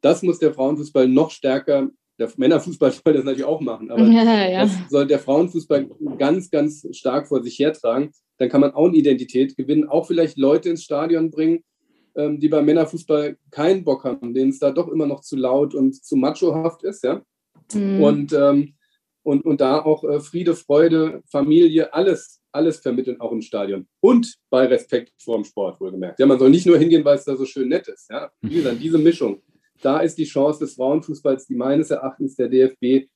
[0.00, 4.48] Das muss der Frauenfußball noch stärker, der Männerfußball soll das natürlich auch machen, aber ja,
[4.48, 4.62] ja.
[4.64, 8.10] das soll der Frauenfußball ganz, ganz stark vor sich hertragen.
[8.38, 11.62] Dann kann man auch eine Identität gewinnen, auch vielleicht Leute ins Stadion bringen,
[12.16, 15.74] ähm, die beim Männerfußball keinen Bock haben, denen es da doch immer noch zu laut
[15.74, 17.22] und zu machohaft ist, ja.
[17.72, 18.02] Mhm.
[18.02, 18.74] Und, ähm,
[19.22, 23.86] und, und da auch äh, Friede, Freude, Familie, alles, alles vermitteln, auch im Stadion.
[24.00, 26.18] Und bei Respekt vor dem Sport, wohlgemerkt.
[26.18, 28.10] Ja, man soll nicht nur hingehen, weil es da so schön nett ist.
[28.10, 28.30] Ja?
[28.40, 29.40] Wie gesagt, diese Mischung,
[29.80, 33.08] da ist die Chance des Frauenfußballs, die meines Erachtens der DFB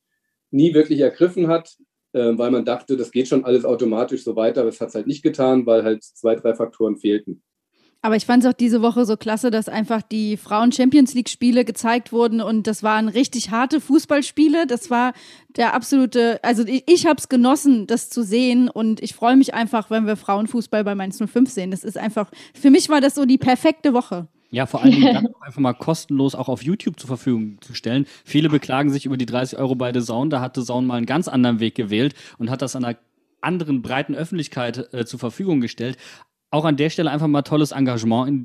[0.51, 1.77] nie wirklich ergriffen hat,
[2.13, 4.95] äh, weil man dachte, das geht schon alles automatisch so weiter, aber es hat es
[4.95, 7.43] halt nicht getan, weil halt zwei, drei Faktoren fehlten.
[8.01, 12.11] Aber ich fand es auch diese Woche so klasse, dass einfach die Frauen-Champions League-Spiele gezeigt
[12.11, 14.67] wurden und das waren richtig harte Fußballspiele.
[14.67, 15.13] Das war
[15.55, 19.53] der absolute, also ich, ich habe es genossen, das zu sehen und ich freue mich
[19.53, 21.71] einfach, wenn wir Frauenfußball bei Mainz 05 sehen.
[21.71, 24.27] Das ist einfach, für mich war das so die perfekte Woche.
[24.49, 28.05] Ja, vor allen Dingen dann einfach mal kostenlos auch auf YouTube zur Verfügung zu stellen.
[28.23, 30.29] Viele beklagen sich über die 30 Euro bei The Zone.
[30.29, 32.95] Da hat The Zone mal einen ganz anderen Weg gewählt und hat das einer
[33.41, 35.97] anderen breiten Öffentlichkeit äh, zur Verfügung gestellt.
[36.51, 38.43] Auch an der Stelle einfach mal tolles Engagement, in,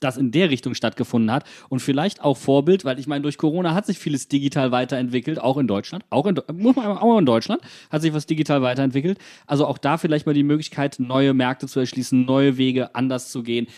[0.00, 3.74] das in der Richtung stattgefunden hat und vielleicht auch Vorbild, weil ich meine, durch Corona
[3.74, 7.62] hat sich vieles digital weiterentwickelt, auch in Deutschland, auch in, muss man auch in Deutschland
[7.90, 9.18] hat sich was digital weiterentwickelt.
[9.46, 13.42] Also auch da vielleicht mal die Möglichkeit, neue Märkte zu erschließen, neue Wege anders zu
[13.42, 13.68] gehen.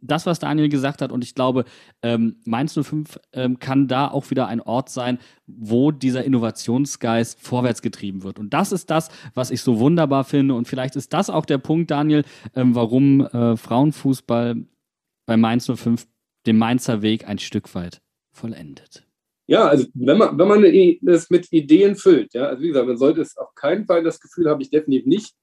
[0.00, 1.64] Das, was Daniel gesagt hat, und ich glaube,
[2.02, 7.82] ähm, Mainz 05 ähm, kann da auch wieder ein Ort sein, wo dieser Innovationsgeist vorwärts
[7.82, 8.38] getrieben wird.
[8.38, 10.54] Und das ist das, was ich so wunderbar finde.
[10.54, 14.56] Und vielleicht ist das auch der Punkt, Daniel, ähm, warum äh, Frauenfußball
[15.26, 16.06] bei Mainz 05
[16.46, 18.00] den Mainzer Weg ein Stück weit
[18.32, 19.04] vollendet.
[19.46, 20.62] Ja, also wenn man, wenn man
[21.02, 24.20] das mit Ideen füllt, ja, also wie gesagt, man sollte es auf keinen Fall, das
[24.20, 25.34] Gefühl habe ich definitiv nicht,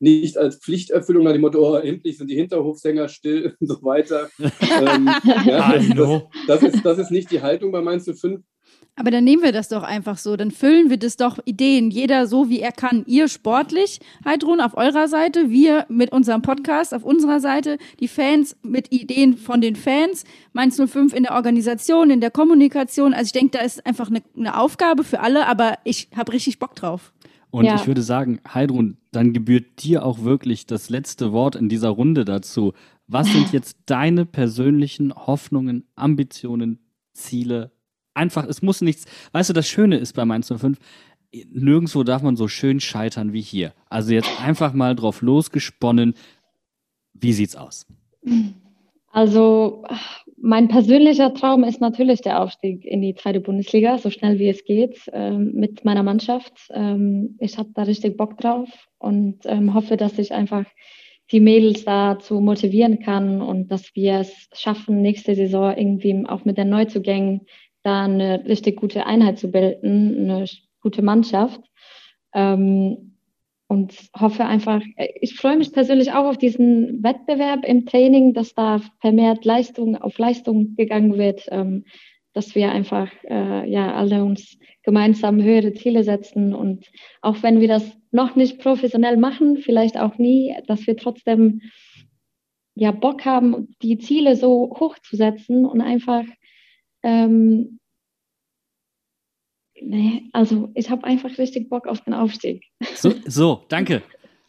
[0.00, 4.28] nicht als Pflichterfüllung nach dem Motto, oh, endlich sind die Hinterhofsänger still und so weiter.
[4.38, 5.08] ähm,
[5.46, 8.40] ja, das, das, ist, das ist nicht die Haltung bei Mainz 05.
[8.96, 10.36] Aber dann nehmen wir das doch einfach so.
[10.36, 11.90] Dann füllen wir das doch Ideen.
[11.90, 13.04] Jeder so, wie er kann.
[13.06, 15.50] Ihr sportlich, Heidrun, auf eurer Seite.
[15.50, 17.78] Wir mit unserem Podcast auf unserer Seite.
[17.98, 20.24] Die Fans mit Ideen von den Fans.
[20.52, 23.14] Mainz 05 in der Organisation, in der Kommunikation.
[23.14, 25.48] Also ich denke, da ist einfach eine, eine Aufgabe für alle.
[25.48, 27.12] Aber ich habe richtig Bock drauf.
[27.54, 27.76] Und ja.
[27.76, 32.24] ich würde sagen, Heidrun, dann gebührt dir auch wirklich das letzte Wort in dieser Runde
[32.24, 32.72] dazu.
[33.06, 36.80] Was sind jetzt deine persönlichen Hoffnungen, Ambitionen,
[37.12, 37.70] Ziele?
[38.12, 39.04] Einfach, es muss nichts.
[39.30, 40.80] Weißt du, das Schöne ist bei Mainz 05,
[41.52, 43.72] nirgendwo darf man so schön scheitern wie hier.
[43.88, 46.14] Also jetzt einfach mal drauf losgesponnen.
[47.12, 47.86] Wie sieht's aus?
[49.12, 49.84] Also
[50.36, 54.64] mein persönlicher Traum ist natürlich der Aufstieg in die zweite Bundesliga, so schnell wie es
[54.64, 56.52] geht, ähm, mit meiner Mannschaft.
[56.72, 58.68] Ähm, ich habe da richtig Bock drauf
[58.98, 60.64] und ähm, hoffe, dass ich einfach
[61.32, 66.58] die Mädels dazu motivieren kann und dass wir es schaffen, nächste Saison irgendwie auch mit
[66.58, 67.46] den Neuzugängen
[67.82, 70.46] da eine richtig gute Einheit zu bilden, eine
[70.80, 71.60] gute Mannschaft.
[72.34, 73.13] Ähm,
[73.66, 74.82] und hoffe einfach,
[75.20, 80.18] ich freue mich persönlich auch auf diesen Wettbewerb im Training, dass da vermehrt Leistung auf
[80.18, 81.84] Leistung gegangen wird, ähm,
[82.34, 86.54] dass wir einfach äh, ja alle uns gemeinsam höhere Ziele setzen.
[86.54, 86.90] Und
[87.22, 91.62] auch wenn wir das noch nicht professionell machen, vielleicht auch nie, dass wir trotzdem
[92.74, 96.24] ja Bock haben, die Ziele so hoch zu setzen und einfach
[97.02, 97.78] ähm,
[99.86, 102.64] Nee, also ich habe einfach richtig Bock auf den Aufstieg.
[102.94, 104.02] So, so danke.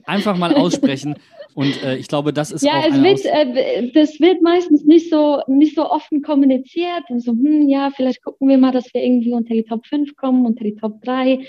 [0.06, 1.16] Einfach mal aussprechen.
[1.56, 5.10] Und äh, ich glaube, das ist ja, auch es wird, äh, das wird meistens nicht
[5.10, 9.02] so, nicht so offen kommuniziert und so, hm, ja, vielleicht gucken wir mal, dass wir
[9.02, 11.46] irgendwie unter die Top 5 kommen, unter die Top 3.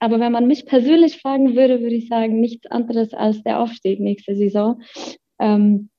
[0.00, 4.00] Aber wenn man mich persönlich fragen würde, würde ich sagen, nichts anderes als der Aufstieg
[4.00, 4.80] nächste Saison.
[5.38, 5.90] Ähm,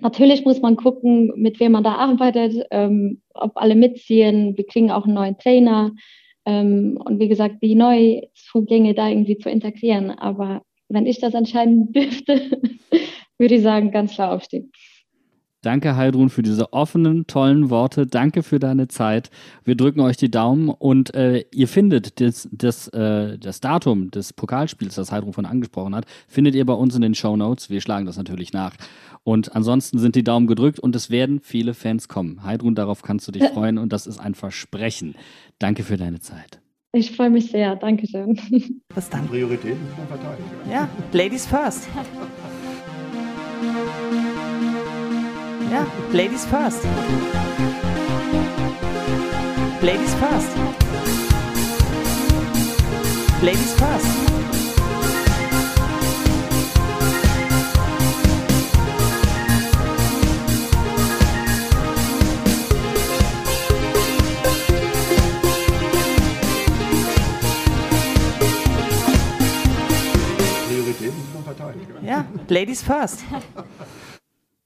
[0.00, 4.56] natürlich muss man gucken, mit wem man da arbeitet, ähm, ob alle mitziehen.
[4.56, 5.92] Wir kriegen auch einen neuen Trainer.
[6.48, 10.10] Ähm, und wie gesagt, die Neuzugänge da irgendwie zu integrieren.
[10.10, 12.58] Aber wenn ich das entscheiden dürfte,
[13.36, 14.64] würde ich sagen, ganz klar Aufstieg.
[15.60, 18.06] Danke, Heidrun, für diese offenen, tollen Worte.
[18.06, 19.28] Danke für deine Zeit.
[19.64, 24.32] Wir drücken euch die Daumen und äh, ihr findet das, das, äh, das Datum des
[24.32, 27.70] Pokalspiels, das Heidrun von angesprochen hat, findet ihr bei uns in den Show Notes.
[27.70, 28.72] Wir schlagen das natürlich nach.
[29.24, 32.42] Und ansonsten sind die Daumen gedrückt und es werden viele Fans kommen.
[32.42, 35.14] Heidrun, darauf kannst du dich freuen und das ist ein Versprechen.
[35.58, 36.60] Danke für deine Zeit.
[36.92, 37.76] Ich freue mich sehr.
[37.76, 38.34] Dankeschön.
[38.94, 39.28] Bis dann.
[39.28, 40.48] Prioritäten muss man verteidigen.
[40.70, 41.86] Ja, Ladies first.
[45.70, 46.84] Ja, Ladies first.
[49.82, 50.56] Ladies first.
[53.42, 54.67] Ladies first.
[72.02, 73.24] Ja, Ladies first.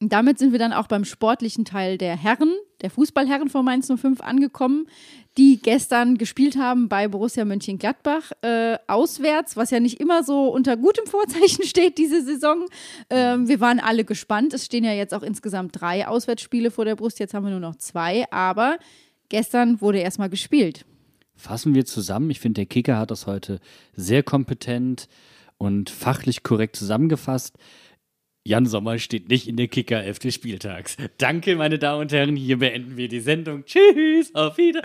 [0.04, 4.20] Damit sind wir dann auch beim sportlichen Teil der Herren, der Fußballherren von Mainz 05
[4.20, 4.88] angekommen,
[5.38, 10.76] die gestern gespielt haben bei Borussia Mönchengladbach äh, auswärts, was ja nicht immer so unter
[10.76, 12.66] gutem Vorzeichen steht diese Saison.
[13.10, 14.52] Ähm, wir waren alle gespannt.
[14.54, 17.20] Es stehen ja jetzt auch insgesamt drei Auswärtsspiele vor der Brust.
[17.20, 18.78] Jetzt haben wir nur noch zwei, aber
[19.28, 20.84] gestern wurde erstmal gespielt.
[21.36, 22.28] Fassen wir zusammen.
[22.30, 23.60] Ich finde, der Kicker hat das heute
[23.94, 25.08] sehr kompetent
[25.62, 27.56] und fachlich korrekt zusammengefasst.
[28.44, 30.96] Jan Sommer steht nicht in der Kicker 11 des Spieltags.
[31.18, 32.34] Danke, meine Damen und Herren.
[32.34, 33.64] Hier beenden wir die Sendung.
[33.64, 34.82] Tschüss, auf Wieder.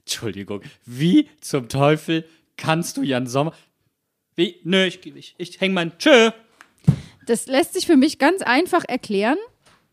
[0.00, 0.60] Entschuldigung.
[0.84, 2.28] Wie zum Teufel
[2.58, 3.54] kannst du Jan Sommer.
[4.34, 4.56] Wie?
[4.64, 5.96] Nö, ich, ich, ich häng mein.
[5.96, 6.30] Tschö.
[7.24, 9.38] Das lässt sich für mich ganz einfach erklären.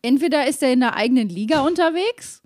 [0.01, 2.43] entweder ist er in der eigenen Liga unterwegs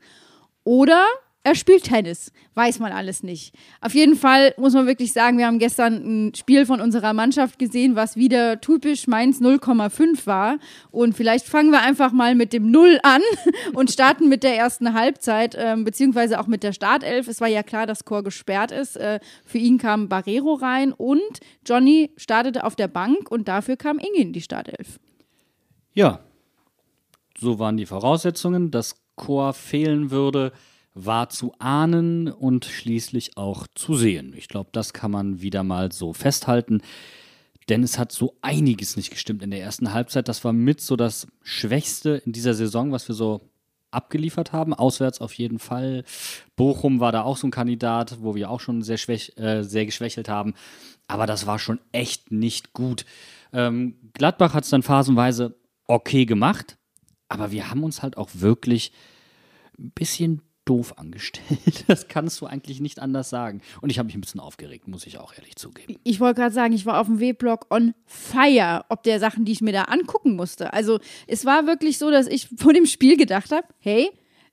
[0.64, 1.03] oder
[1.48, 2.34] er spielt Tennis.
[2.56, 3.56] Weiß man alles nicht.
[3.80, 7.58] Auf jeden Fall muss man wirklich sagen, wir haben gestern ein Spiel von unserer Mannschaft
[7.58, 10.58] gesehen, was wieder typisch Mainz 0,5 war.
[10.91, 13.22] Und vielleicht fangen wir einfach mal mit dem Null an
[13.74, 17.30] und starten mit der ersten Halbzeit, äh, beziehungsweise auch mit der Startelf.
[17.30, 18.98] Es war ja klar, dass Chor gesperrt ist.
[18.98, 24.00] Äh, für ihn kam Barrero rein und Johnny startete auf der Bank und dafür kam
[24.00, 25.00] Inge in die Startelf.
[25.93, 26.20] Ja,
[27.39, 30.52] so waren die Voraussetzungen, dass Chor fehlen würde
[31.06, 34.34] war zu ahnen und schließlich auch zu sehen.
[34.36, 36.82] Ich glaube, das kann man wieder mal so festhalten.
[37.70, 40.28] Denn es hat so einiges nicht gestimmt in der ersten Halbzeit.
[40.28, 43.41] Das war mit so das Schwächste in dieser Saison, was wir so
[43.91, 44.74] abgeliefert haben.
[44.74, 46.04] Auswärts auf jeden Fall.
[46.56, 49.86] Bochum war da auch so ein Kandidat, wo wir auch schon sehr, schwäch, äh, sehr
[49.86, 50.54] geschwächelt haben.
[51.08, 53.06] Aber das war schon echt nicht gut.
[53.54, 55.56] Ähm, Gladbach hat es dann phasenweise
[55.88, 56.78] okay gemacht.
[57.30, 58.93] Aber wir haben uns halt auch wirklich
[59.78, 61.47] ein bisschen doof angestellt.
[61.88, 63.61] Das kannst du eigentlich nicht anders sagen.
[63.82, 65.97] Und ich habe mich ein bisschen aufgeregt, muss ich auch ehrlich zugeben.
[66.03, 69.53] Ich wollte gerade sagen, ich war auf dem W-Blog on fire, ob der Sachen, die
[69.53, 70.74] ich mir da angucken musste.
[70.74, 74.09] Also es war wirklich so, dass ich vor dem Spiel gedacht habe, hey,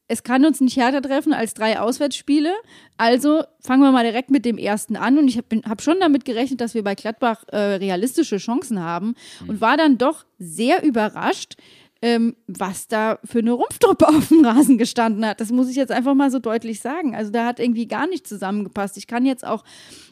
[0.06, 2.52] es kann uns nicht härter treffen als drei Auswärtsspiele.
[2.98, 5.18] Also fangen wir mal direkt mit dem ersten an.
[5.18, 9.14] Und ich habe hab schon damit gerechnet, dass wir bei Gladbach äh, realistische Chancen haben.
[9.46, 11.56] Und war dann doch sehr überrascht,
[12.04, 15.40] ähm, was da für eine Rumpftruppe auf dem Rasen gestanden hat.
[15.40, 17.16] Das muss ich jetzt einfach mal so deutlich sagen.
[17.16, 18.98] Also da hat irgendwie gar nicht zusammengepasst.
[18.98, 19.64] Ich kann jetzt auch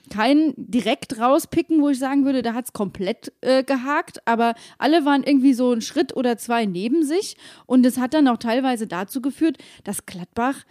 [0.09, 5.05] keinen direkt rauspicken, wo ich sagen würde, da hat es komplett äh, gehakt, aber alle
[5.05, 7.37] waren irgendwie so einen Schritt oder zwei neben sich
[7.67, 10.65] und es hat dann auch teilweise dazu geführt, dass Gladbach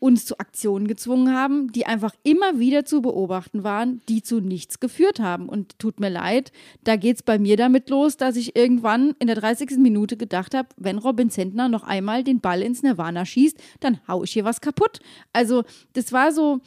[0.00, 4.80] uns zu Aktionen gezwungen haben, die einfach immer wieder zu beobachten waren, die zu nichts
[4.80, 5.48] geführt haben.
[5.48, 6.52] Und tut mir leid,
[6.84, 9.78] da geht es bei mir damit los, dass ich irgendwann in der 30.
[9.78, 14.22] Minute gedacht habe, wenn Robin Zentner noch einmal den Ball ins Nirvana schießt, dann hau
[14.24, 15.00] ich hier was kaputt.
[15.32, 16.60] Also das war so,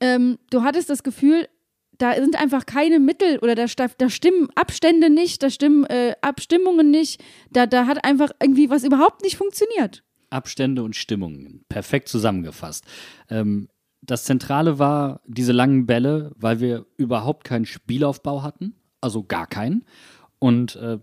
[0.00, 1.48] ähm, du hattest das Gefühl,
[1.98, 3.66] da sind einfach keine Mittel oder da,
[3.98, 8.84] da stimmen Abstände nicht, da stimmen äh, Abstimmungen nicht, da, da hat einfach irgendwie was
[8.84, 10.02] überhaupt nicht funktioniert.
[10.34, 11.64] Abstände und Stimmungen.
[11.68, 12.84] Perfekt zusammengefasst.
[13.30, 13.68] Ähm,
[14.02, 19.84] das Zentrale war diese langen Bälle, weil wir überhaupt keinen Spielaufbau hatten, also gar keinen.
[20.38, 20.98] Und äh,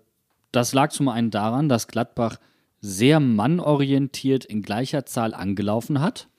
[0.52, 2.38] das lag zum einen daran, dass Gladbach
[2.80, 6.30] sehr mannorientiert in gleicher Zahl angelaufen hat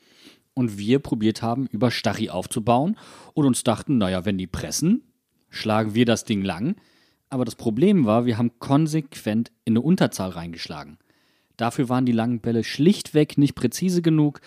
[0.54, 2.96] und wir probiert haben, über Stachy aufzubauen
[3.34, 5.02] und uns dachten, naja, wenn die pressen,
[5.48, 6.76] schlagen wir das Ding lang.
[7.28, 10.98] Aber das Problem war, wir haben konsequent in eine Unterzahl reingeschlagen.
[11.62, 14.40] Dafür waren die langen Bälle schlichtweg nicht präzise genug.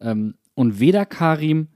[0.00, 1.68] Ähm, und weder Karim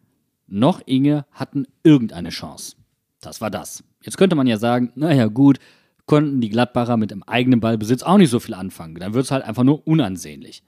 [0.48, 2.74] noch Inge hatten irgendeine Chance.
[3.20, 3.84] Das war das.
[4.02, 5.60] Jetzt könnte man ja sagen, naja gut,
[6.06, 8.96] konnten die Gladbacher mit dem eigenen Ballbesitz auch nicht so viel anfangen.
[8.96, 10.64] Dann wird es halt einfach nur unansehnlich.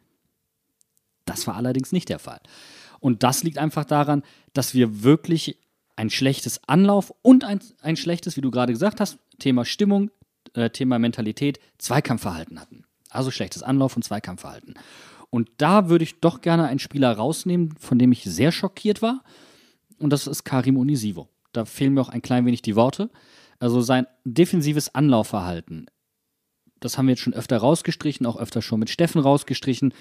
[1.25, 2.39] Das war allerdings nicht der Fall.
[3.01, 5.59] Und das liegt einfach daran, dass wir wirklich
[5.97, 10.13] ein schlechtes Anlauf und ein, ein schlechtes, wie du gerade gesagt hast, Thema Stimmung,
[10.55, 12.85] äh, Thema Mentalität, Zweikampfverhalten hatten.
[13.13, 14.75] Also schlechtes Anlauf- und Zweikampfverhalten.
[15.31, 19.23] Und da würde ich doch gerne einen Spieler rausnehmen, von dem ich sehr schockiert war.
[19.99, 21.29] Und das ist Karim Unisivo.
[21.53, 23.11] Da fehlen mir auch ein klein wenig die Worte.
[23.59, 25.87] Also sein defensives Anlaufverhalten,
[26.81, 29.95] das haben wir jetzt schon öfter rausgestrichen, auch öfter schon mit Steffen rausgestrichen.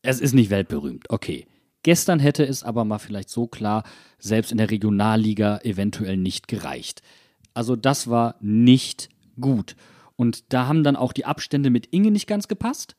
[0.00, 1.46] Es ist nicht weltberühmt, okay.
[1.82, 3.82] Gestern hätte es aber mal vielleicht so klar,
[4.18, 7.02] selbst in der Regionalliga eventuell nicht gereicht.
[7.54, 9.08] Also das war nicht
[9.40, 9.76] gut.
[10.22, 12.94] Und da haben dann auch die Abstände mit Inge nicht ganz gepasst.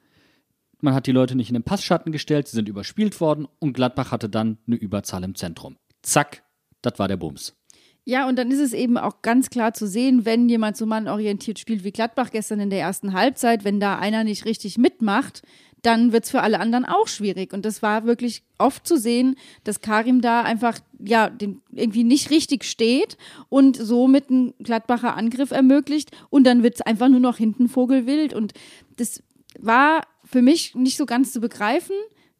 [0.81, 4.11] Man hat die Leute nicht in den Passschatten gestellt, sie sind überspielt worden und Gladbach
[4.11, 5.77] hatte dann eine Überzahl im Zentrum.
[6.01, 6.43] Zack,
[6.81, 7.55] das war der Bums.
[8.03, 11.59] Ja, und dann ist es eben auch ganz klar zu sehen, wenn jemand so mannorientiert
[11.59, 15.43] spielt wie Gladbach gestern in der ersten Halbzeit, wenn da einer nicht richtig mitmacht,
[15.83, 17.53] dann wird es für alle anderen auch schwierig.
[17.53, 22.31] Und das war wirklich oft zu sehen, dass Karim da einfach ja den, irgendwie nicht
[22.31, 23.17] richtig steht
[23.49, 26.11] und somit einen Gladbacher Angriff ermöglicht.
[26.29, 28.33] Und dann wird es einfach nur noch hinten vogelwild.
[28.33, 28.53] Und
[28.95, 29.21] das
[29.59, 31.95] war für mich nicht so ganz zu begreifen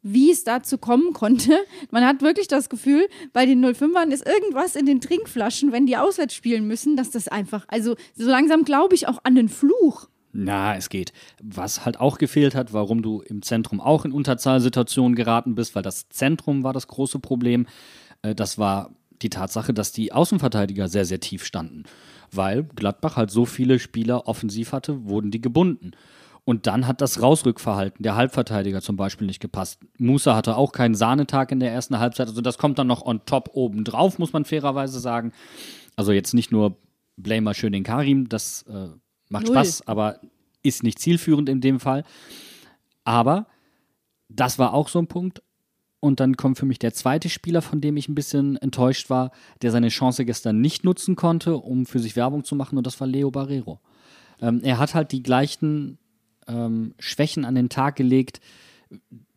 [0.06, 1.58] wie es dazu kommen konnte.
[1.90, 5.96] Man hat wirklich das Gefühl, bei den 05ern ist irgendwas in den Trinkflaschen, wenn die
[5.96, 10.08] auswärts spielen müssen, dass das einfach, also so langsam glaube ich auch an den Fluch.
[10.36, 11.12] Na, es geht.
[11.40, 15.84] Was halt auch gefehlt hat, warum du im Zentrum auch in Unterzahlsituationen geraten bist, weil
[15.84, 17.66] das Zentrum war das große Problem.
[18.22, 18.90] Äh, das war
[19.22, 21.84] die Tatsache, dass die Außenverteidiger sehr, sehr tief standen.
[22.32, 25.92] Weil Gladbach halt so viele Spieler offensiv hatte, wurden die gebunden.
[26.44, 29.80] Und dann hat das Rausrückverhalten der Halbverteidiger zum Beispiel nicht gepasst.
[29.98, 32.26] Musa hatte auch keinen Sahnetag in der ersten Halbzeit.
[32.26, 35.32] Also das kommt dann noch on top oben drauf, muss man fairerweise sagen.
[35.94, 36.76] Also jetzt nicht nur
[37.16, 38.88] Blamer schön den Karim, das äh,
[39.34, 39.56] Macht Null.
[39.56, 40.20] Spaß, aber
[40.62, 42.04] ist nicht zielführend in dem Fall.
[43.04, 43.46] Aber
[44.28, 45.42] das war auch so ein Punkt.
[46.00, 49.30] Und dann kommt für mich der zweite Spieler, von dem ich ein bisschen enttäuscht war,
[49.62, 53.00] der seine Chance gestern nicht nutzen konnte, um für sich Werbung zu machen, und das
[53.00, 53.80] war Leo Barrero.
[54.40, 55.98] Ähm, er hat halt die gleichen
[56.46, 58.40] ähm, Schwächen an den Tag gelegt,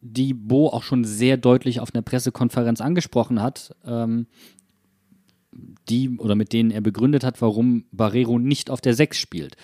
[0.02, 4.28] die Bo auch schon sehr deutlich auf einer Pressekonferenz angesprochen hat, ähm,
[5.89, 9.58] die oder mit denen er begründet hat, warum Barrero nicht auf der 6 spielt.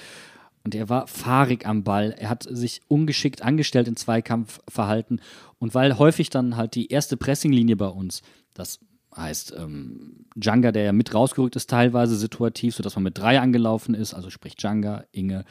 [0.63, 2.15] Und er war fahrig am Ball.
[2.17, 5.21] Er hat sich ungeschickt angestellt in Zweikampfverhalten.
[5.59, 8.21] Und weil häufig dann halt die erste Pressinglinie bei uns,
[8.53, 8.79] das
[9.15, 13.93] heißt ähm, Djanga, der ja mit rausgerückt ist, teilweise situativ, sodass man mit drei angelaufen
[13.93, 15.45] ist, also sprich Djanga, Inge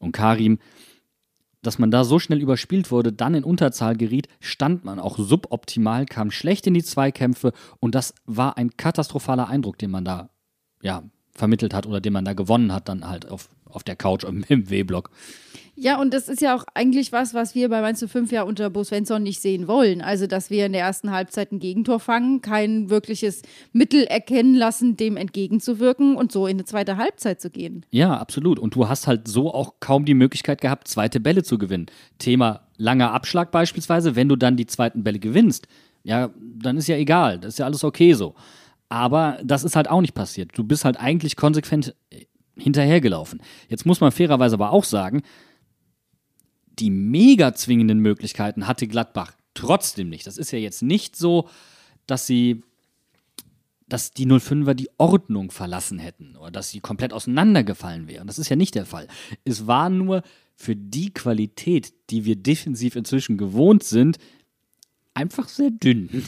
[0.00, 0.58] und Karim,
[1.66, 6.06] dass man da so schnell überspielt wurde, dann in Unterzahl geriet, stand man auch suboptimal,
[6.06, 10.30] kam schlecht in die Zweikämpfe und das war ein katastrophaler Eindruck, den man da
[10.82, 11.02] ja,
[11.32, 14.44] vermittelt hat oder den man da gewonnen hat, dann halt auf, auf der Couch im,
[14.48, 15.10] W-Block.
[15.76, 18.70] Ja, und das ist ja auch eigentlich was, was wir bei Mainz 05 ja unter
[18.70, 20.02] Bo Svensson nicht sehen wollen.
[20.02, 24.96] Also, dass wir in der ersten Halbzeit ein Gegentor fangen, kein wirkliches Mittel erkennen lassen,
[24.96, 27.84] dem entgegenzuwirken und so in eine zweite Halbzeit zu gehen.
[27.90, 28.58] Ja, absolut.
[28.58, 31.86] Und du hast halt so auch kaum die Möglichkeit gehabt, zweite Bälle zu gewinnen.
[32.18, 35.66] Thema langer Abschlag beispielsweise, wenn du dann die zweiten Bälle gewinnst,
[36.04, 38.34] ja, dann ist ja egal, das ist ja alles okay so.
[38.88, 40.50] Aber das ist halt auch nicht passiert.
[40.54, 41.94] Du bist halt eigentlich konsequent
[42.56, 43.40] hinterhergelaufen.
[43.68, 45.22] Jetzt muss man fairerweise aber auch sagen,
[46.78, 50.26] die mega zwingenden Möglichkeiten hatte Gladbach trotzdem nicht.
[50.26, 51.48] Das ist ja jetzt nicht so,
[52.06, 52.62] dass sie
[53.86, 58.26] dass die 05er die Ordnung verlassen hätten oder dass sie komplett auseinandergefallen wären.
[58.26, 59.08] Das ist ja nicht der Fall.
[59.44, 60.22] Es war nur
[60.56, 64.18] für die Qualität, die wir defensiv inzwischen gewohnt sind,
[65.12, 66.24] einfach sehr dünn.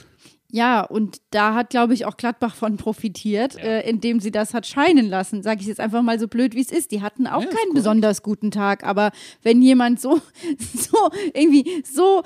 [0.53, 3.61] Ja, und da hat, glaube ich, auch Gladbach von profitiert, Ja.
[3.63, 5.43] äh, indem sie das hat scheinen lassen.
[5.43, 6.93] Sage ich jetzt einfach mal so blöd, wie es ist.
[6.93, 9.11] Die hatten auch Ja, keinen besonders guten Tag, aber
[9.43, 10.21] wenn jemand so,
[10.59, 12.23] so irgendwie so.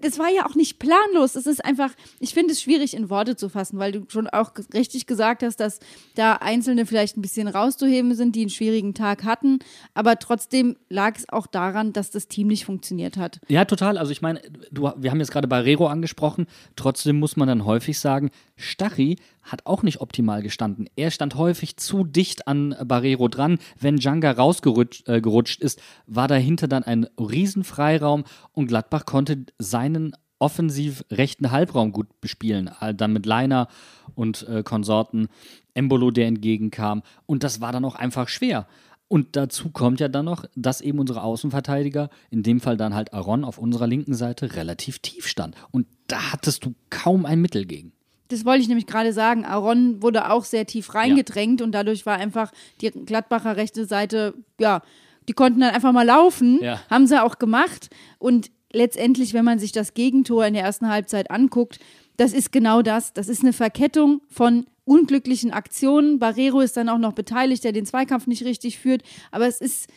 [0.00, 1.34] Das war ja auch nicht planlos.
[1.34, 4.52] Es ist einfach, ich finde es schwierig in Worte zu fassen, weil du schon auch
[4.72, 5.80] richtig gesagt hast, dass
[6.14, 9.58] da Einzelne vielleicht ein bisschen rauszuheben sind, die einen schwierigen Tag hatten.
[9.94, 13.40] Aber trotzdem lag es auch daran, dass das Team nicht funktioniert hat.
[13.48, 13.98] Ja, total.
[13.98, 16.46] Also ich meine, wir haben jetzt gerade Barrero angesprochen.
[16.76, 20.88] Trotzdem muss man dann häufig sagen, Stachy hat auch nicht optimal gestanden.
[20.96, 23.58] Er stand häufig zu dicht an Barrero dran.
[23.78, 31.04] Wenn Djanga rausgerutscht äh, ist, war dahinter dann ein Riesenfreiraum und Gladbach konnte seinen offensiv
[31.10, 32.70] rechten Halbraum gut bespielen.
[32.80, 33.68] Äh, Dann mit Leiner
[34.14, 35.28] und äh, Konsorten,
[35.72, 37.02] Embolo, der entgegenkam.
[37.26, 38.66] Und das war dann auch einfach schwer.
[39.08, 43.14] Und dazu kommt ja dann noch, dass eben unsere Außenverteidiger, in dem Fall dann halt
[43.14, 45.56] Aaron auf unserer linken Seite, relativ tief stand.
[45.70, 47.93] Und da hattest du kaum ein Mittel gegen.
[48.28, 49.44] Das wollte ich nämlich gerade sagen.
[49.44, 54.82] Aaron wurde auch sehr tief reingedrängt und dadurch war einfach die Gladbacher rechte Seite, ja,
[55.28, 56.80] die konnten dann einfach mal laufen, Ja.
[56.90, 57.90] haben sie auch gemacht.
[58.18, 61.78] Und letztendlich, wenn man sich das Gegentor in der ersten Halbzeit anguckt,
[62.16, 63.12] das ist genau das.
[63.12, 66.18] Das ist eine Verkettung von unglücklichen Aktionen.
[66.18, 69.02] Barrero ist dann auch noch beteiligt, der den Zweikampf nicht richtig führt.
[69.32, 69.88] Aber es ist,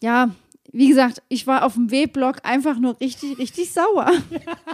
[0.00, 0.30] ja,
[0.70, 4.10] wie gesagt, ich war auf dem W-Block einfach nur richtig, richtig sauer.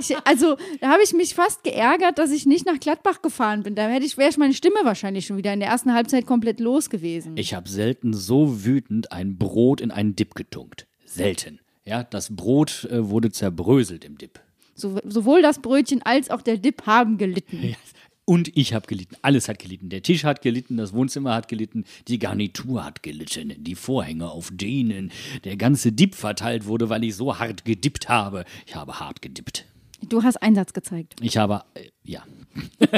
[0.01, 3.75] Ich, also, da habe ich mich fast geärgert, dass ich nicht nach Gladbach gefahren bin.
[3.75, 6.61] Da hätte ich, wäre ich meine Stimme wahrscheinlich schon wieder in der ersten Halbzeit komplett
[6.61, 7.37] los gewesen.
[7.37, 10.87] Ich habe selten so wütend ein Brot in einen Dip getunkt.
[11.05, 11.59] Selten.
[11.85, 14.41] Ja, das Brot äh, wurde zerbröselt im Dip.
[14.77, 17.75] So, sowohl das Brötchen als auch der Dip haben gelitten.
[18.29, 19.17] Und ich habe gelitten.
[19.23, 19.89] Alles hat gelitten.
[19.89, 24.51] Der Tisch hat gelitten, das Wohnzimmer hat gelitten, die Garnitur hat gelitten, die Vorhänge, auf
[24.53, 25.13] denen
[25.45, 28.45] der ganze Dip verteilt wurde, weil ich so hart gedippt habe.
[28.67, 29.65] Ich habe hart gedippt.
[30.07, 31.15] Du hast Einsatz gezeigt.
[31.23, 32.23] Ich habe, äh, ja.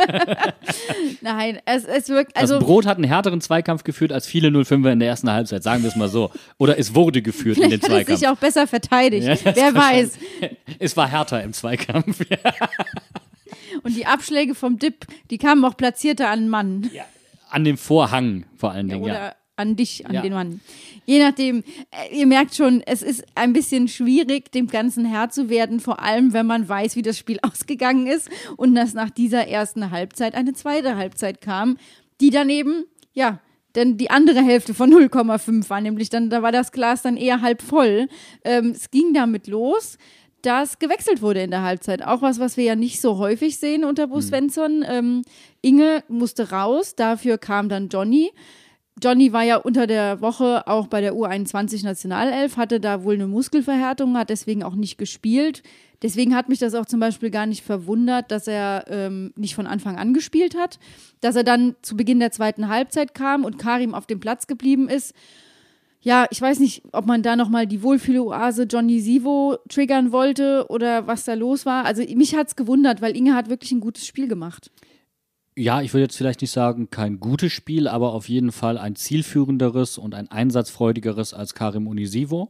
[1.21, 4.91] Nein, es, es wirkt, Das also Brot hat einen härteren Zweikampf geführt als viele 05er
[4.93, 6.33] in der ersten Halbzeit, sagen wir es mal so.
[6.59, 8.19] Oder es wurde geführt in den vielleicht hat es Zweikampf.
[8.19, 9.29] sich auch besser verteidigt.
[9.29, 10.19] Ja, das Wer weiß.
[10.81, 12.21] Es war härter im Zweikampf.
[13.83, 16.91] Und die Abschläge vom Dip, die kamen auch platzierter an den Mann.
[17.51, 19.35] An dem Vorhang vor allen Dingen, Oder ja.
[19.57, 20.23] an dich, an Ja.
[20.23, 20.61] den Mann.
[21.07, 25.49] Je nachdem, äh, ihr merkt schon, es ist ein bisschen schwierig, dem Ganzen Herr zu
[25.49, 29.49] werden, vor allem wenn man weiß, wie das Spiel ausgegangen ist und dass nach dieser
[29.49, 31.77] ersten Halbzeit eine zweite Halbzeit kam,
[32.21, 33.41] die dann eben, ja,
[33.77, 37.41] denn die andere Hälfte von 0,5 war, nämlich dann, da war das Glas dann eher
[37.41, 38.09] halb voll.
[38.45, 39.97] Ähm, es ging damit los,
[40.43, 42.05] dass gewechselt wurde in der Halbzeit.
[42.05, 44.85] Auch was, was wir ja nicht so häufig sehen unter Bruce Svensson.
[44.87, 45.23] Ähm,
[45.63, 48.31] Inge musste raus, dafür kam dann Johnny.
[49.03, 53.27] Johnny war ja unter der Woche auch bei der U21 Nationalelf, hatte da wohl eine
[53.27, 55.63] Muskelverhärtung, hat deswegen auch nicht gespielt.
[56.03, 59.67] Deswegen hat mich das auch zum Beispiel gar nicht verwundert, dass er ähm, nicht von
[59.67, 60.79] Anfang an gespielt hat.
[61.21, 64.89] Dass er dann zu Beginn der zweiten Halbzeit kam und Karim auf dem Platz geblieben
[64.89, 65.15] ist.
[66.03, 71.07] Ja, ich weiß nicht, ob man da nochmal die Wohlfühloase Johnny Sivo triggern wollte oder
[71.07, 71.85] was da los war.
[71.85, 74.71] Also mich hat es gewundert, weil Inge hat wirklich ein gutes Spiel gemacht.
[75.57, 78.97] Ja, ich würde jetzt vielleicht nicht sagen, kein gutes Spiel, aber auf jeden Fall ein
[78.97, 82.49] zielführenderes und ein einsatzfreudigeres als Karim Unisivo.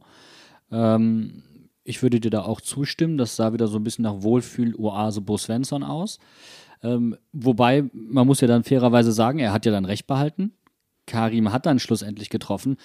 [0.71, 1.43] Ähm,
[1.83, 3.17] ich würde dir da auch zustimmen.
[3.17, 6.19] Das sah wieder so ein bisschen nach Wohlfühl-Oase Bo Svensson aus.
[6.83, 10.53] Ähm, wobei, man muss ja dann fairerweise sagen, er hat ja dann recht behalten.
[11.05, 12.77] Karim hat dann schlussendlich getroffen.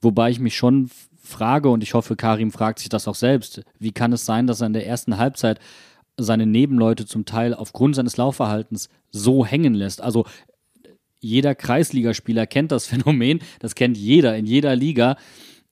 [0.00, 0.90] Wobei ich mich schon
[1.22, 4.60] frage, und ich hoffe, Karim fragt sich das auch selbst, wie kann es sein, dass
[4.60, 5.60] er in der ersten Halbzeit
[6.16, 10.00] seine Nebenleute zum Teil aufgrund seines Laufverhaltens so hängen lässt?
[10.00, 10.26] Also
[11.20, 15.16] jeder Kreisligaspieler kennt das Phänomen, das kennt jeder in jeder Liga.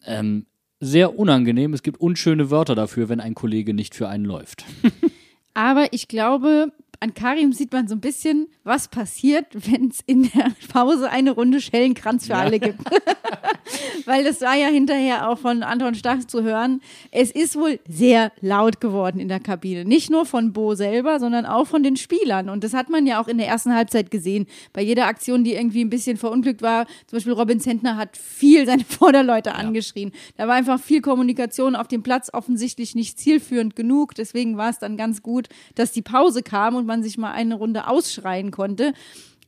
[0.04, 0.46] Ähm,
[0.80, 1.74] sehr unangenehm.
[1.74, 4.64] Es gibt unschöne Wörter dafür, wenn ein Kollege nicht für einen läuft.
[5.54, 10.24] Aber ich glaube, an Karim sieht man so ein bisschen, was passiert, wenn es in
[10.30, 12.40] der Pause eine Runde Schellenkranz für ja.
[12.40, 12.80] alle gibt.
[14.06, 16.80] Weil das war ja hinterher auch von Anton Stach zu hören.
[17.10, 19.84] Es ist wohl sehr laut geworden in der Kabine.
[19.84, 22.48] Nicht nur von Bo selber, sondern auch von den Spielern.
[22.48, 24.46] Und das hat man ja auch in der ersten Halbzeit gesehen.
[24.72, 28.66] Bei jeder Aktion, die irgendwie ein bisschen verunglückt war, zum Beispiel Robin Zentner hat viel
[28.66, 29.56] seine Vorderleute ja.
[29.56, 30.12] angeschrien.
[30.36, 34.14] Da war einfach viel Kommunikation auf dem Platz offensichtlich nicht zielführend genug.
[34.14, 37.54] Deswegen war es dann ganz gut, dass die Pause kam und man sich mal eine
[37.54, 38.92] Runde ausschreien konnte.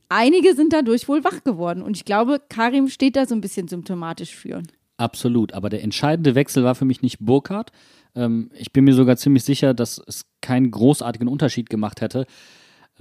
[0.07, 3.67] Einige sind dadurch wohl wach geworden und ich glaube, Karim steht da so ein bisschen
[3.67, 4.63] symptomatisch für.
[4.97, 7.71] Absolut, aber der entscheidende Wechsel war für mich nicht Burkhardt.
[8.15, 12.25] Ähm, ich bin mir sogar ziemlich sicher, dass es keinen großartigen Unterschied gemacht hätte,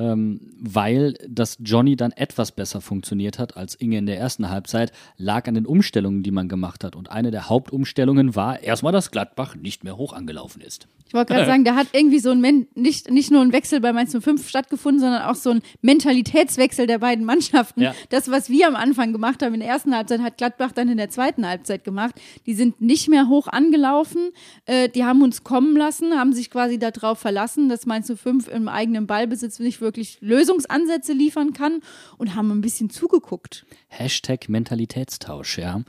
[0.01, 4.93] ähm, weil das Johnny dann etwas besser funktioniert hat als Inge in der ersten Halbzeit,
[5.19, 6.97] lag an den Umstellungen, die man gemacht hat.
[6.97, 10.89] Und eine der Hauptumstellungen war erstmal, dass Gladbach nicht mehr hoch angelaufen ist.
[11.11, 13.81] Ich wollte gerade sagen, da hat irgendwie so ein Men nicht, nicht nur ein Wechsel
[13.81, 17.83] bei Mainz 05 stattgefunden, sondern auch so ein Mentalitätswechsel der beiden Mannschaften.
[17.83, 17.97] Ja.
[18.11, 20.99] Das, was wir am Anfang gemacht haben in der ersten Halbzeit, hat Gladbach dann in
[20.99, 22.15] der zweiten Halbzeit gemacht.
[22.47, 24.31] Die sind nicht mehr hoch angelaufen,
[24.67, 28.69] äh, die haben uns kommen lassen, haben sich quasi darauf verlassen, dass Mainz 05 im
[28.69, 29.90] eigenen Ballbesitz nicht wirklich
[30.21, 31.81] Lösungsansätze liefern kann
[32.19, 33.65] und haben ein bisschen zugeguckt.
[33.89, 35.83] Hashtag Mentalitätstausch, ja.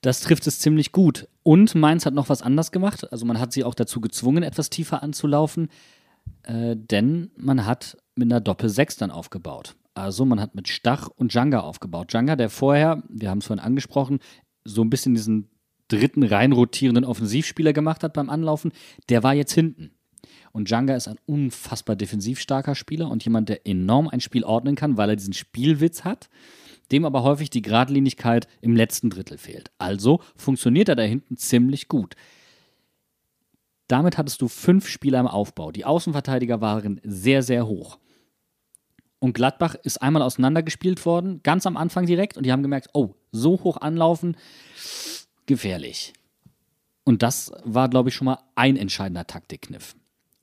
[0.00, 1.28] Das trifft es ziemlich gut.
[1.44, 3.10] Und Mainz hat noch was anders gemacht.
[3.12, 5.68] Also man hat sie auch dazu gezwungen, etwas tiefer anzulaufen,
[6.42, 9.76] äh, denn man hat mit einer Doppel-6 dann aufgebaut.
[9.94, 12.12] Also man hat mit Stach und Janga aufgebaut.
[12.12, 14.18] Janga, der vorher, wir haben es vorhin angesprochen,
[14.64, 15.50] so ein bisschen diesen
[15.88, 18.72] dritten rein rotierenden Offensivspieler gemacht hat beim Anlaufen,
[19.08, 19.91] der war jetzt hinten.
[20.52, 24.76] Und Janga ist ein unfassbar defensiv starker Spieler und jemand, der enorm ein Spiel ordnen
[24.76, 26.28] kann, weil er diesen Spielwitz hat
[26.92, 29.70] dem aber häufig die Gradlinigkeit im letzten Drittel fehlt.
[29.78, 32.14] Also funktioniert er da hinten ziemlich gut.
[33.88, 35.72] Damit hattest du fünf Spieler im Aufbau.
[35.72, 37.98] Die Außenverteidiger waren sehr, sehr hoch.
[39.18, 43.14] Und Gladbach ist einmal auseinandergespielt worden, ganz am Anfang direkt, und die haben gemerkt, oh,
[43.30, 44.36] so hoch anlaufen,
[45.46, 46.12] gefährlich.
[47.04, 49.94] Und das war, glaube ich, schon mal ein entscheidender Taktikkniff.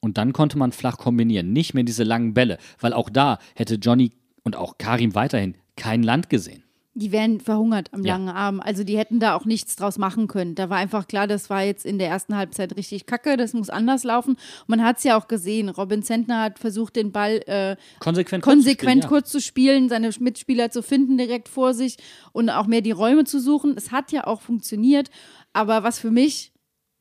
[0.01, 3.75] Und dann konnte man flach kombinieren, nicht mehr diese langen Bälle, weil auch da hätte
[3.75, 4.11] Johnny
[4.43, 6.63] und auch Karim weiterhin kein Land gesehen.
[6.95, 8.13] Die wären verhungert am ja.
[8.13, 8.59] langen Arm.
[8.59, 10.55] Also die hätten da auch nichts draus machen können.
[10.55, 13.69] Da war einfach klar, das war jetzt in der ersten Halbzeit richtig kacke, das muss
[13.69, 14.35] anders laufen.
[14.67, 15.69] Man hat es ja auch gesehen.
[15.69, 19.89] Robin Zentner hat versucht, den Ball äh, konsequent, konsequent kurz, zu, spielen, ja.
[19.89, 21.97] seine Mitspieler zu finden direkt vor sich
[22.33, 23.75] und auch mehr die Räume zu suchen.
[23.77, 25.09] Es hat ja auch funktioniert.
[25.53, 26.51] Aber was für mich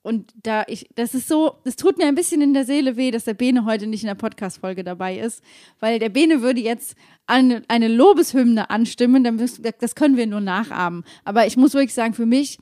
[0.08, 3.10] und da ich, das ist so, das tut mir ein bisschen in der Seele weh,
[3.10, 5.44] dass der Bene heute nicht in der Podcast-Folge dabei ist,
[5.80, 6.96] weil der Bene würde jetzt
[7.26, 9.38] eine, eine Lobeshymne anstimmen,
[9.80, 11.04] das können wir nur nachahmen.
[11.24, 12.58] Aber ich muss wirklich sagen, für mich,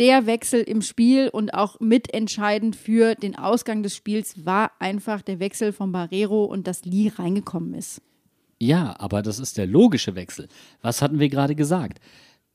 [0.00, 5.38] der Wechsel im Spiel und auch mitentscheidend für den Ausgang des Spiels war einfach der
[5.38, 8.02] Wechsel von Barrero und dass Lee reingekommen ist.
[8.58, 10.48] Ja, aber das ist der logische Wechsel.
[10.82, 12.00] Was hatten wir gerade gesagt?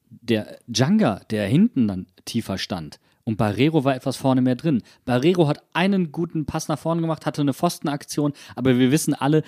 [0.10, 4.84] Der Djanga, der hinten dann tiefer stand, und Barrero war etwas vorne mehr drin.
[5.04, 9.44] Barrero hat einen guten Pass nach vorne gemacht, hatte eine Pfostenaktion, aber wir wissen alle,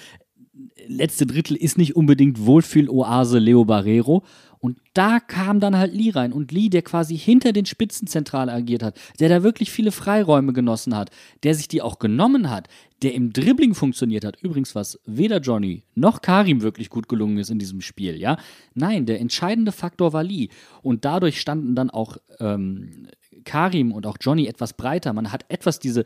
[0.88, 4.24] letzte Drittel ist nicht unbedingt Wohlfühl-Oase Leo Barrero.
[4.60, 6.34] Und da kam dann halt Lee rein.
[6.34, 10.52] Und Lee, der quasi hinter den Spitzen zentral agiert hat, der da wirklich viele Freiräume
[10.52, 11.12] genossen hat,
[11.44, 12.68] der sich die auch genommen hat,
[13.04, 14.42] der im Dribbling funktioniert hat.
[14.42, 18.38] Übrigens, was weder Johnny noch Karim wirklich gut gelungen ist in diesem Spiel, ja.
[18.74, 20.50] Nein, der entscheidende Faktor war Lee.
[20.82, 23.08] Und dadurch standen dann auch ähm,
[23.44, 25.14] Karim und auch Johnny etwas breiter.
[25.14, 26.04] Man hat etwas diese,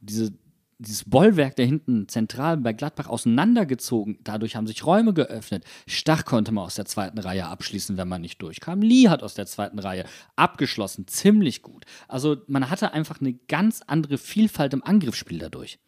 [0.00, 0.32] diese,
[0.78, 4.18] dieses Bollwerk da hinten zentral bei Gladbach auseinandergezogen.
[4.22, 5.64] Dadurch haben sich Räume geöffnet.
[5.86, 8.80] Stach konnte man aus der zweiten Reihe abschließen, wenn man nicht durchkam.
[8.82, 10.04] Lee hat aus der zweiten Reihe
[10.36, 11.06] abgeschlossen.
[11.08, 11.84] Ziemlich gut.
[12.06, 15.78] Also man hatte einfach eine ganz andere Vielfalt im Angriffsspiel dadurch.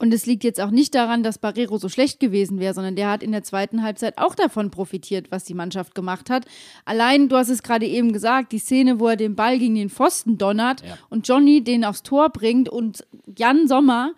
[0.00, 3.10] Und es liegt jetzt auch nicht daran, dass Barrero so schlecht gewesen wäre, sondern der
[3.10, 6.46] hat in der zweiten Halbzeit auch davon profitiert, was die Mannschaft gemacht hat.
[6.86, 9.90] Allein, du hast es gerade eben gesagt, die Szene, wo er den Ball gegen den
[9.90, 10.96] Pfosten donnert Ja.
[11.10, 13.04] und Johnny den aufs Tor bringt und
[13.36, 14.12] Jan Sommer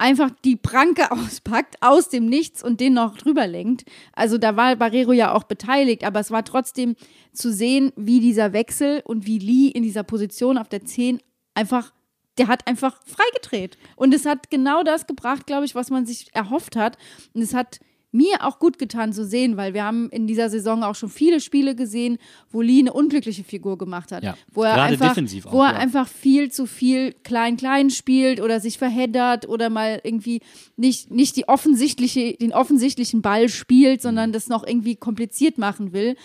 [0.00, 3.84] einfach die Pranke auspackt aus dem Nichts und den noch drüber lenkt.
[4.12, 6.94] Also da war Barrero ja auch beteiligt, aber es war trotzdem
[7.32, 11.18] zu sehen, wie dieser Wechsel und wie Lee in dieser Position auf der 10
[11.54, 11.92] einfach,
[12.38, 13.76] der hat einfach freigedreht.
[13.96, 16.96] Und es hat genau das gebracht, glaube ich, was man sich erhofft hat.
[17.34, 17.80] Und es hat
[18.10, 21.40] mir auch gut getan zu sehen, weil wir haben in dieser Saison auch schon viele
[21.40, 22.16] Spiele gesehen,
[22.50, 24.22] wo Lee eine unglückliche Figur gemacht hat.
[24.22, 25.78] Ja, wo er gerade einfach, defensiv auch, wo er ja.
[25.78, 30.40] einfach viel zu viel klein-klein spielt oder sich verheddert oder mal irgendwie
[30.76, 34.02] nicht, nicht die offensichtliche, den offensichtlichen Ball spielt, Mhm.
[34.02, 36.16] sondern das noch irgendwie kompliziert machen will.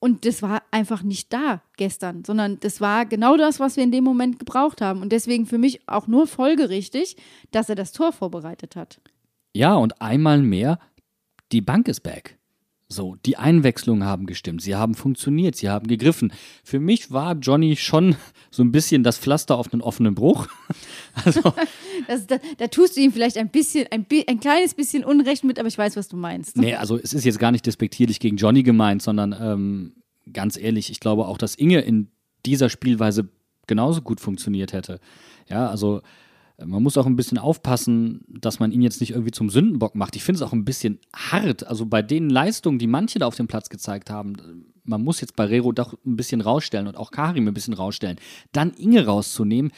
[0.00, 3.90] Und das war einfach nicht da gestern, sondern das war genau das, was wir in
[3.90, 5.02] dem Moment gebraucht haben.
[5.02, 7.16] Und deswegen für mich auch nur folgerichtig,
[7.50, 9.00] dass er das Tor vorbereitet hat.
[9.54, 10.78] Ja, und einmal mehr,
[11.50, 12.37] die Bank ist back.
[12.90, 16.32] So, die Einwechslungen haben gestimmt, sie haben funktioniert, sie haben gegriffen.
[16.64, 18.16] Für mich war Johnny schon
[18.50, 20.48] so ein bisschen das Pflaster auf einen offenen Bruch.
[21.24, 21.40] Also,
[22.06, 25.58] Das, da, da tust du ihm vielleicht ein bisschen, ein, ein kleines bisschen Unrecht mit,
[25.58, 26.56] aber ich weiß, was du meinst.
[26.56, 29.92] nee, also es ist jetzt gar nicht despektierlich gegen Johnny gemeint, sondern ähm,
[30.32, 32.08] ganz ehrlich, ich glaube auch, dass Inge in
[32.46, 33.28] dieser Spielweise
[33.66, 35.00] genauso gut funktioniert hätte.
[35.48, 36.02] Ja, also
[36.64, 40.16] man muss auch ein bisschen aufpassen, dass man ihn jetzt nicht irgendwie zum Sündenbock macht.
[40.16, 41.66] Ich finde es auch ein bisschen hart.
[41.66, 45.36] Also bei den Leistungen, die manche da auf dem Platz gezeigt haben, man muss jetzt
[45.36, 48.18] Barrero doch ein bisschen rausstellen und auch Karim ein bisschen rausstellen.
[48.52, 49.70] Dann Inge rauszunehmen,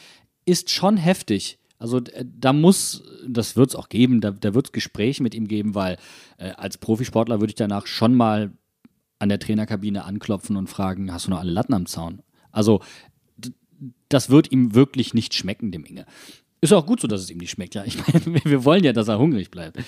[0.45, 1.59] ist schon heftig.
[1.77, 5.35] Also äh, da muss, das wird es auch geben, da, da wird es Gespräche mit
[5.35, 5.97] ihm geben, weil
[6.37, 8.51] äh, als Profisportler würde ich danach schon mal
[9.19, 12.23] an der Trainerkabine anklopfen und fragen, hast du noch alle Latten am Zaun?
[12.51, 12.81] Also
[14.09, 16.05] das wird ihm wirklich nicht schmecken, dem Inge.
[16.61, 17.83] Ist auch gut so, dass es ihm nicht schmeckt, ja.
[17.85, 19.79] Ich meine, wir wollen ja, dass er hungrig bleibt.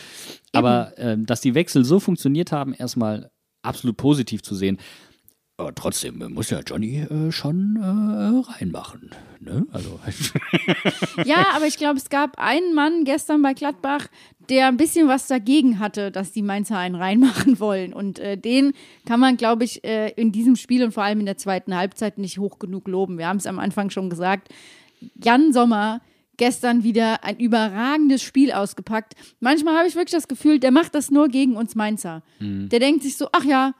[0.51, 4.79] Aber ähm, dass die Wechsel so funktioniert haben, erstmal absolut positiv zu sehen.
[5.55, 9.11] Aber trotzdem äh, muss ja Johnny äh, schon äh, reinmachen.
[9.39, 9.67] Ne?
[9.71, 9.99] Also,
[11.25, 14.07] Ja, aber ich glaube, es gab einen Mann gestern bei Gladbach,
[14.49, 17.93] der ein bisschen was dagegen hatte, dass die Mainzer einen reinmachen wollen.
[17.93, 18.73] Und äh, den
[19.05, 22.17] kann man, glaube ich, äh, in diesem Spiel und vor allem in der zweiten Halbzeit
[22.17, 23.19] nicht hoch genug loben.
[23.19, 24.49] Wir haben es am Anfang schon gesagt.
[25.23, 26.01] Jan Sommer
[26.37, 29.13] gestern wieder ein überragendes Spiel ausgepackt.
[29.39, 32.23] Manchmal habe ich wirklich das Gefühl, der macht das nur gegen uns Mainzer.
[32.39, 33.73] Der denkt sich so, ach ja,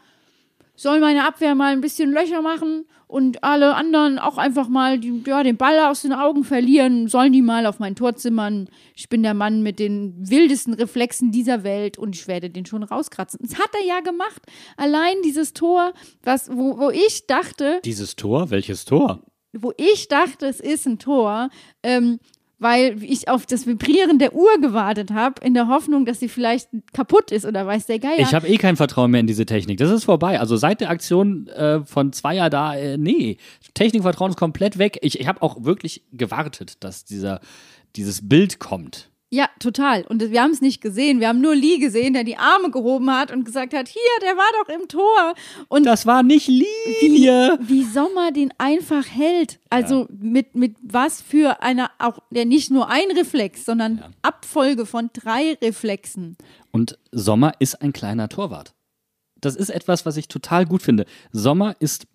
[0.76, 5.24] soll meine Abwehr mal ein bisschen Löcher machen und alle anderen auch einfach mal die,
[5.28, 8.68] ja, den Ball aus den Augen verlieren, sollen die mal auf mein Tor zimmern.
[8.96, 12.82] Ich bin der Mann mit den wildesten Reflexen dieser Welt und ich werde den schon
[12.82, 13.40] rauskratzen.
[13.44, 14.42] Das hat er ja gemacht.
[14.76, 15.94] Allein dieses Tor,
[16.24, 19.24] was, wo, wo ich dachte, dieses Tor, welches Tor?
[19.54, 21.50] wo ich dachte, es ist ein Tor,
[21.84, 22.20] ähm,
[22.64, 26.70] weil ich auf das Vibrieren der Uhr gewartet habe, in der Hoffnung, dass sie vielleicht
[26.94, 28.20] kaputt ist oder weiß der Geier.
[28.20, 29.78] Ich habe eh kein Vertrauen mehr in diese Technik.
[29.78, 30.40] Das ist vorbei.
[30.40, 33.38] Also seit der Aktion äh, von Zweier da, äh, nee,
[33.74, 34.98] Technikvertrauen ist komplett weg.
[35.02, 37.42] Ich, ich habe auch wirklich gewartet, dass dieser,
[37.96, 39.12] dieses Bild kommt.
[39.34, 40.04] Ja, total.
[40.04, 41.20] Und wir haben es nicht gesehen.
[41.20, 44.38] Wir haben nur Lee gesehen, der die Arme gehoben hat und gesagt hat, hier, der
[44.38, 45.34] war doch im Tor.
[45.70, 47.58] Und Das war nicht Linie.
[47.60, 49.60] wie Sommer den einfach hält.
[49.72, 55.10] Also mit, mit was für einer, auch der nicht nur ein Reflex, sondern Abfolge von
[55.14, 56.38] drei Reflexen.
[56.72, 58.76] Und Sommer ist ein kleiner Torwart.
[59.42, 61.08] Das ist etwas, was ich total gut finde.
[61.32, 62.06] Sommer ist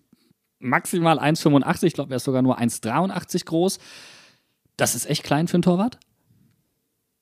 [0.59, 3.77] maximal 1,85, ich glaube, er ist sogar nur 1,83 groß.
[4.77, 5.99] Das ist echt klein für einen Torwart.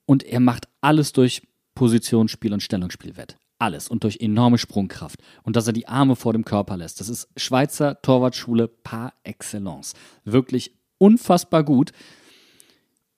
[0.08, 1.44] Und er macht alles durch
[1.76, 3.38] Positionsspiel und Stellungsspiel wett.
[3.60, 3.88] Alles.
[3.88, 5.22] Und durch enorme Sprungkraft.
[5.44, 7.00] Und dass er die Arme vor dem Körper lässt.
[7.00, 9.94] Das ist Schweizer Torwartschule par excellence.
[10.26, 11.92] Wirklich unfassbar gut.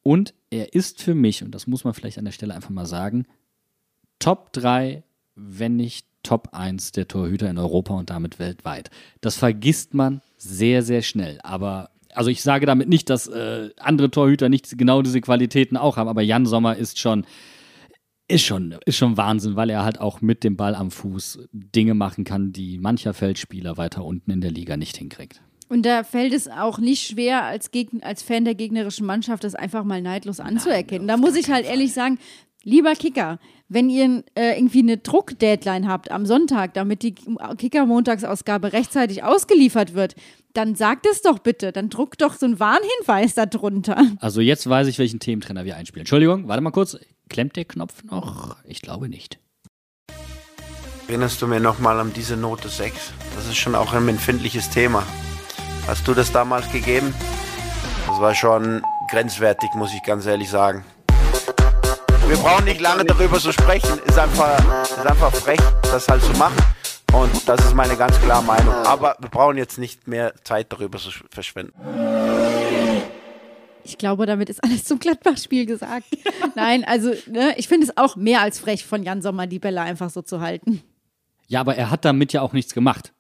[0.02, 2.86] Und er ist für mich, und das muss man vielleicht an der Stelle einfach mal
[2.86, 3.26] sagen,
[4.18, 5.04] Top 3,
[5.36, 8.90] wenn nicht Top 1 der Torhüter in Europa und damit weltweit.
[9.22, 11.40] Das vergisst man sehr, sehr schnell.
[11.44, 15.98] Aber, also ich sage damit nicht, dass äh, andere Torhüter nicht genau diese Qualitäten auch
[15.98, 17.26] haben, aber Jan Sommer ist schon,
[18.28, 21.94] ist schon, ist schon Wahnsinn, weil er halt auch mit dem Ball am Fuß Dinge
[21.94, 25.42] machen kann, die mancher Feldspieler weiter unten in der Liga nicht hinkriegt.
[25.68, 29.54] Und da fällt es auch nicht schwer, als, Gegn als Fan der gegnerischen Mannschaft das
[29.54, 31.08] einfach mal neidlos anzuerkennen.
[31.08, 32.18] da muss ich halt ehrlich sagen,
[32.70, 39.24] lieber Kicker, wenn ihr äh, irgendwie eine Druck-Deadline habt am Sonntag, damit die Kicker-Montagsausgabe rechtzeitig
[39.24, 40.16] ausgeliefert wird,
[40.54, 41.72] dann sagt es doch bitte.
[41.72, 43.98] Dann druckt doch so ein Warnhinweis da drunter.
[44.20, 46.02] Also jetzt weiß ich, welchen Thementrainer wir einspielen.
[46.02, 46.98] Entschuldigung, warte mal kurz.
[47.30, 48.56] Klemmt der Knopf noch?
[48.64, 49.40] Ich glaube nicht.
[51.08, 53.14] Erinnerst du mir nochmal an diese Note 6?
[53.36, 55.04] Das ist schon auch ein empfindliches Thema.
[55.88, 57.14] Hast du das damals gegeben?
[58.08, 60.84] Das war schon grenzwertig, muss ich ganz ehrlich sagen.
[62.30, 64.00] Wir brauchen nicht lange darüber zu sprechen.
[64.06, 66.58] Ist einfach, ist einfach frech, das halt zu machen.
[67.12, 68.74] Und das ist meine ganz klare Meinung.
[68.86, 71.74] Aber wir brauchen jetzt nicht mehr Zeit darüber zu verschwenden.
[73.84, 76.06] Ich glaube, damit ist alles zum Gladbach-Spiel gesagt.
[76.56, 79.82] Nein, also ne, ich finde es auch mehr als frech von Jan Sommer, die Bälle
[79.82, 80.84] einfach so zu halten.
[81.48, 83.12] Ja, aber er hat damit ja auch nichts gemacht.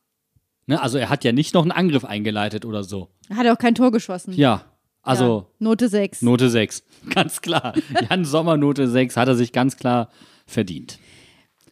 [0.68, 0.80] Ne?
[0.80, 3.10] Also er hat ja nicht noch einen Angriff eingeleitet oder so.
[3.28, 4.34] Er hat auch kein Tor geschossen.
[4.34, 4.66] Ja,
[5.02, 6.22] also Ja, Note 6.
[6.22, 6.84] Note 6.
[7.14, 7.74] Ganz klar.
[8.10, 10.10] Jan Sommer Note 6 hat er sich ganz klar
[10.45, 11.00] verdient.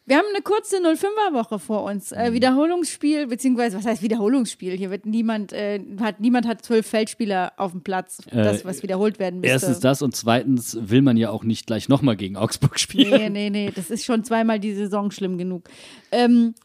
[0.06, 2.12] Wir haben eine kurze 05er-Woche vor uns.
[2.12, 2.18] Mhm.
[2.18, 4.78] Äh, Wiederholungsspiel, beziehungsweise, was heißt Wiederholungsspiel?
[4.78, 9.20] Hier wird niemand, äh, hat, niemand hat zwölf Feldspieler auf dem Platz, das, was wiederholt
[9.20, 9.50] werden müsste.
[9.50, 13.34] Äh, Erstens das und zweitens will man ja auch nicht gleich nochmal gegen Augsburg spielen.
[13.34, 15.70] Nee, nee, nee, das ist schon zweimal die Saison schlimm genug.
[16.14, 16.56] Ähm,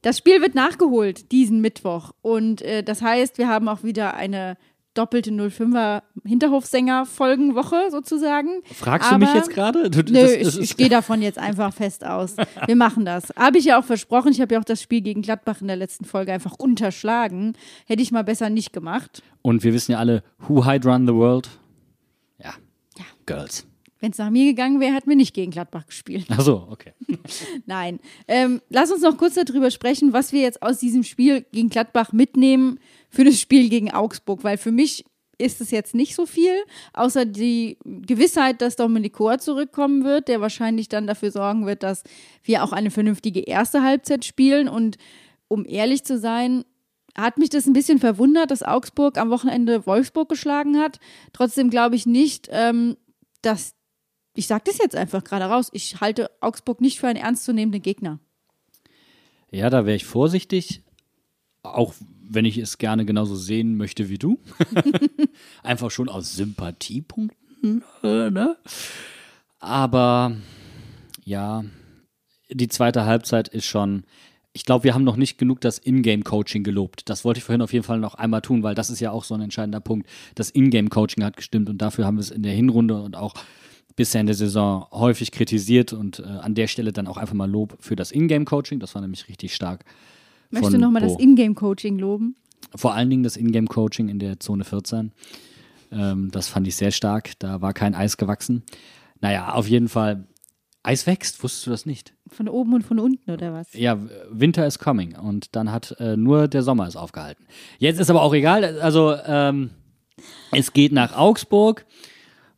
[0.00, 2.12] das Spiel wird nachgeholt diesen Mittwoch.
[2.22, 4.56] Und äh, das heißt, wir haben auch wieder eine
[4.96, 8.62] doppelte 05er Hinterhofsänger-Folgenwoche sozusagen.
[8.74, 9.90] Fragst du Aber- mich jetzt gerade?
[9.90, 12.36] Du- Nö, ich, ich gehe davon jetzt einfach fest aus.
[12.66, 13.32] Wir machen das.
[13.36, 14.32] Habe ich ja auch versprochen.
[14.32, 17.54] Ich habe ja auch das Spiel gegen Gladbach in der letzten Folge einfach unterschlagen.
[17.86, 19.22] Hätte ich mal besser nicht gemacht.
[19.42, 21.48] Und wir wissen ja alle, who hide run the world?
[22.42, 22.54] Ja.
[23.26, 23.66] Girls.
[23.98, 26.26] Wenn es nach mir gegangen wäre, hätten wir nicht gegen Gladbach gespielt.
[26.28, 26.92] Ach so, okay.
[27.66, 27.98] Nein.
[28.28, 32.12] Ähm, lass uns noch kurz darüber sprechen, was wir jetzt aus diesem Spiel gegen Gladbach
[32.12, 32.78] mitnehmen
[33.16, 35.06] für das Spiel gegen Augsburg, weil für mich
[35.38, 36.52] ist es jetzt nicht so viel,
[36.92, 42.02] außer die Gewissheit, dass Dominik Kor zurückkommen wird, der wahrscheinlich dann dafür sorgen wird, dass
[42.42, 44.68] wir auch eine vernünftige erste Halbzeit spielen.
[44.68, 44.98] Und
[45.48, 46.64] um ehrlich zu sein,
[47.16, 51.00] hat mich das ein bisschen verwundert, dass Augsburg am Wochenende Wolfsburg geschlagen hat.
[51.32, 52.98] Trotzdem glaube ich nicht, ähm,
[53.40, 53.74] dass,
[54.34, 58.20] ich sage das jetzt einfach gerade raus, ich halte Augsburg nicht für einen ernstzunehmenden Gegner.
[59.50, 60.82] Ja, da wäre ich vorsichtig,
[61.62, 61.94] auch
[62.28, 64.38] wenn ich es gerne genauso sehen möchte wie du.
[65.62, 68.56] Einfach schon aus Sympathiepunkten, ne?
[69.58, 70.36] Aber
[71.24, 71.64] ja,
[72.50, 74.04] die zweite Halbzeit ist schon.
[74.52, 77.10] Ich glaube, wir haben noch nicht genug das Ingame-Coaching gelobt.
[77.10, 79.22] Das wollte ich vorhin auf jeden Fall noch einmal tun, weil das ist ja auch
[79.22, 80.08] so ein entscheidender Punkt.
[80.34, 83.34] Das Ingame-Coaching hat gestimmt und dafür haben wir es in der Hinrunde und auch
[83.96, 87.50] bisher in der Saison häufig kritisiert und äh, an der Stelle dann auch einfach mal
[87.50, 88.80] Lob für das Ingame-Coaching.
[88.80, 89.84] Das war nämlich richtig stark.
[90.50, 91.18] Möchtest du nochmal das.
[91.18, 92.36] Ingame-Coaching loben?
[92.74, 95.12] Vor allen Dingen das Ingame-Coaching in der Zone 14.
[95.92, 97.32] Ähm, das fand ich sehr stark.
[97.38, 98.62] Da war kein Eis gewachsen.
[99.20, 100.26] Naja, auf jeden Fall.
[100.82, 102.14] Eis wächst, wusstest du das nicht?
[102.28, 103.72] Von oben und von unten oder was?
[103.72, 103.98] Ja,
[104.30, 107.44] Winter is coming und dann hat äh, nur der Sommer es aufgehalten.
[107.78, 108.78] Jetzt ist aber auch egal.
[108.80, 109.70] Also ähm,
[110.52, 111.86] es geht nach Augsburg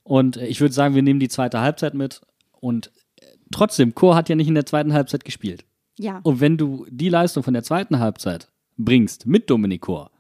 [0.03, 2.21] und ich würde sagen, wir nehmen die zweite Halbzeit mit
[2.61, 5.65] und äh, trotzdem, Chor hat ja nicht in der zweiten Halbzeit gespielt.
[5.99, 6.21] Ja.
[6.23, 10.11] Und wenn du die Leistung von der zweiten Halbzeit bringst mit Dominik Chor,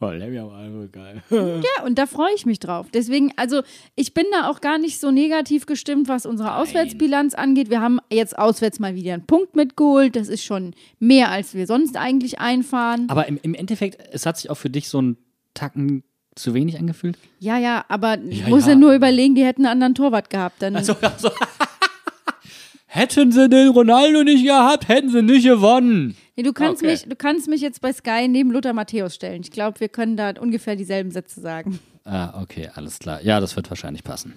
[0.00, 1.22] oh, der wäre aber einfach geil.
[1.30, 2.86] Ja, und da freue ich mich drauf.
[2.92, 3.62] Deswegen, also
[3.96, 7.70] ich bin da auch gar nicht so negativ gestimmt, was unsere Auswärtsbilanz angeht.
[7.70, 10.14] Wir haben jetzt auswärts mal wieder einen Punkt mitgeholt.
[10.16, 13.08] Das ist schon mehr, als wir sonst eigentlich einfahren.
[13.08, 15.16] Aber im, im Endeffekt, es hat sich auch für dich so ein
[15.54, 16.04] Tacken
[16.36, 17.18] zu wenig angefühlt.
[17.40, 18.70] Ja, ja, aber ich Ja, muss ja.
[18.72, 18.78] ja.
[18.78, 20.62] nur überlegen, die hätten einen anderen Torwart gehabt.
[20.62, 21.30] Dann, Also, also
[22.90, 26.16] Hätten sie den Ronaldo nicht gehabt, hätten sie nicht gewonnen.
[26.36, 26.92] nee, du, kannst Okay.
[26.92, 29.42] mich, du kannst mich jetzt bei Sky neben Lothar Matthäus stellen.
[29.42, 31.78] Ich glaube, wir können da ungefähr dieselben Sätze sagen.
[32.04, 33.20] Ah, okay, alles klar.
[33.22, 34.32] Ja, das wird wahrscheinlich passen.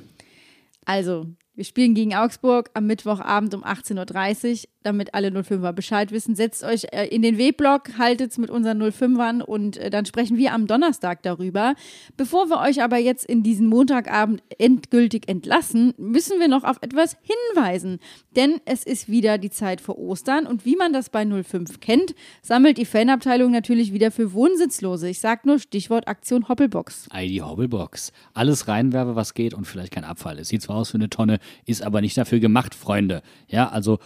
[0.83, 6.33] Also, wir spielen gegen Augsburg am Mittwochabend um 18.30 Uhr, damit alle 05er Bescheid wissen.
[6.33, 10.53] Setzt euch äh, in den W-Block, haltet's mit unseren 05ern und äh, dann sprechen wir
[10.53, 11.75] am Donnerstag darüber.
[12.15, 17.17] Bevor wir euch aber jetzt in diesen Montagabend endgültig entlassen, müssen wir noch auf etwas
[17.21, 17.99] hinweisen.
[18.37, 22.15] Denn es ist wieder die Zeit vor Ostern und wie man das bei 05 kennt,
[22.41, 25.09] sammelt die Fanabteilung natürlich wieder für Wohnsitzlose.
[25.09, 27.07] Ich sag nur Stichwort Aktion Hoppelbox.
[27.11, 28.13] Ei, die Hobbelbox.
[28.33, 30.39] Alles reinwerfe, was geht und vielleicht kein Abfall.
[30.39, 33.21] Es sieht zwar aus wie eine Tonne, ist aber nicht dafür gemacht, Freunde.
[33.47, 33.99] Ja, also,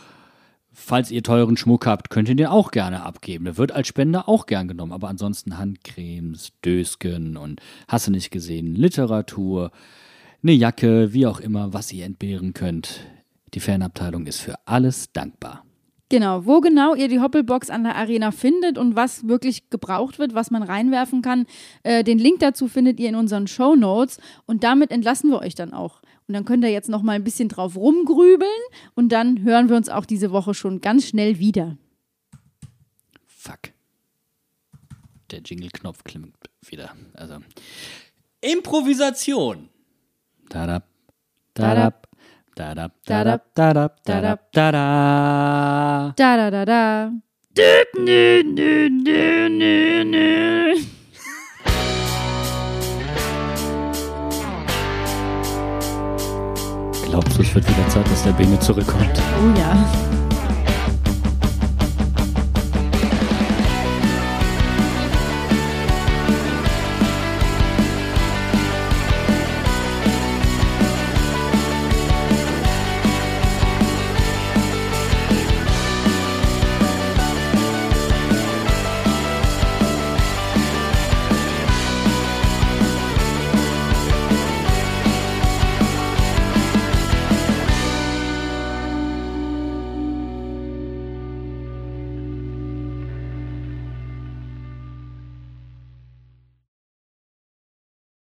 [0.71, 3.45] falls ihr teuren Schmuck habt, könnt ihr den auch gerne abgeben.
[3.45, 4.91] Der wird als Spender auch gern genommen.
[4.91, 9.71] Aber ansonsten Handcremes, Dösken und hast du nicht gesehen, Literatur,
[10.43, 12.99] eine Jacke, wie auch immer, was ihr entbehren könnt.
[13.53, 15.63] Die Fanabteilung ist für alles dankbar.
[16.09, 20.35] Genau, wo genau ihr die Hoppelbox an der Arena findet und was wirklich gebraucht wird,
[20.35, 21.47] was man reinwerfen kann,
[21.81, 25.55] äh, den Link dazu findet ihr in unseren Show Notes und damit entlassen wir euch
[25.55, 26.01] dann auch.
[26.27, 28.49] Und dann könnt ihr jetzt noch mal ein bisschen drauf rumgrübeln
[28.95, 31.77] und dann hören wir uns auch diese Woche schon ganz schnell wieder.
[33.27, 33.71] Fuck.
[35.29, 36.35] Der Jingle-Knopf klimmt
[36.67, 36.95] wieder.
[37.13, 37.37] Also.
[38.41, 39.69] Improvisation.
[40.49, 40.87] Dadab,
[41.53, 42.07] dadab,
[42.55, 46.13] dadab, dadab, dadab, dadab, dada.
[46.15, 47.11] Da da da da.
[47.57, 50.75] Dü, nü, nü, nü, nü, nü.
[57.39, 59.21] Es wird wieder Zeit, dass der Bene zurückkommt?
[59.39, 60.14] Oh ja.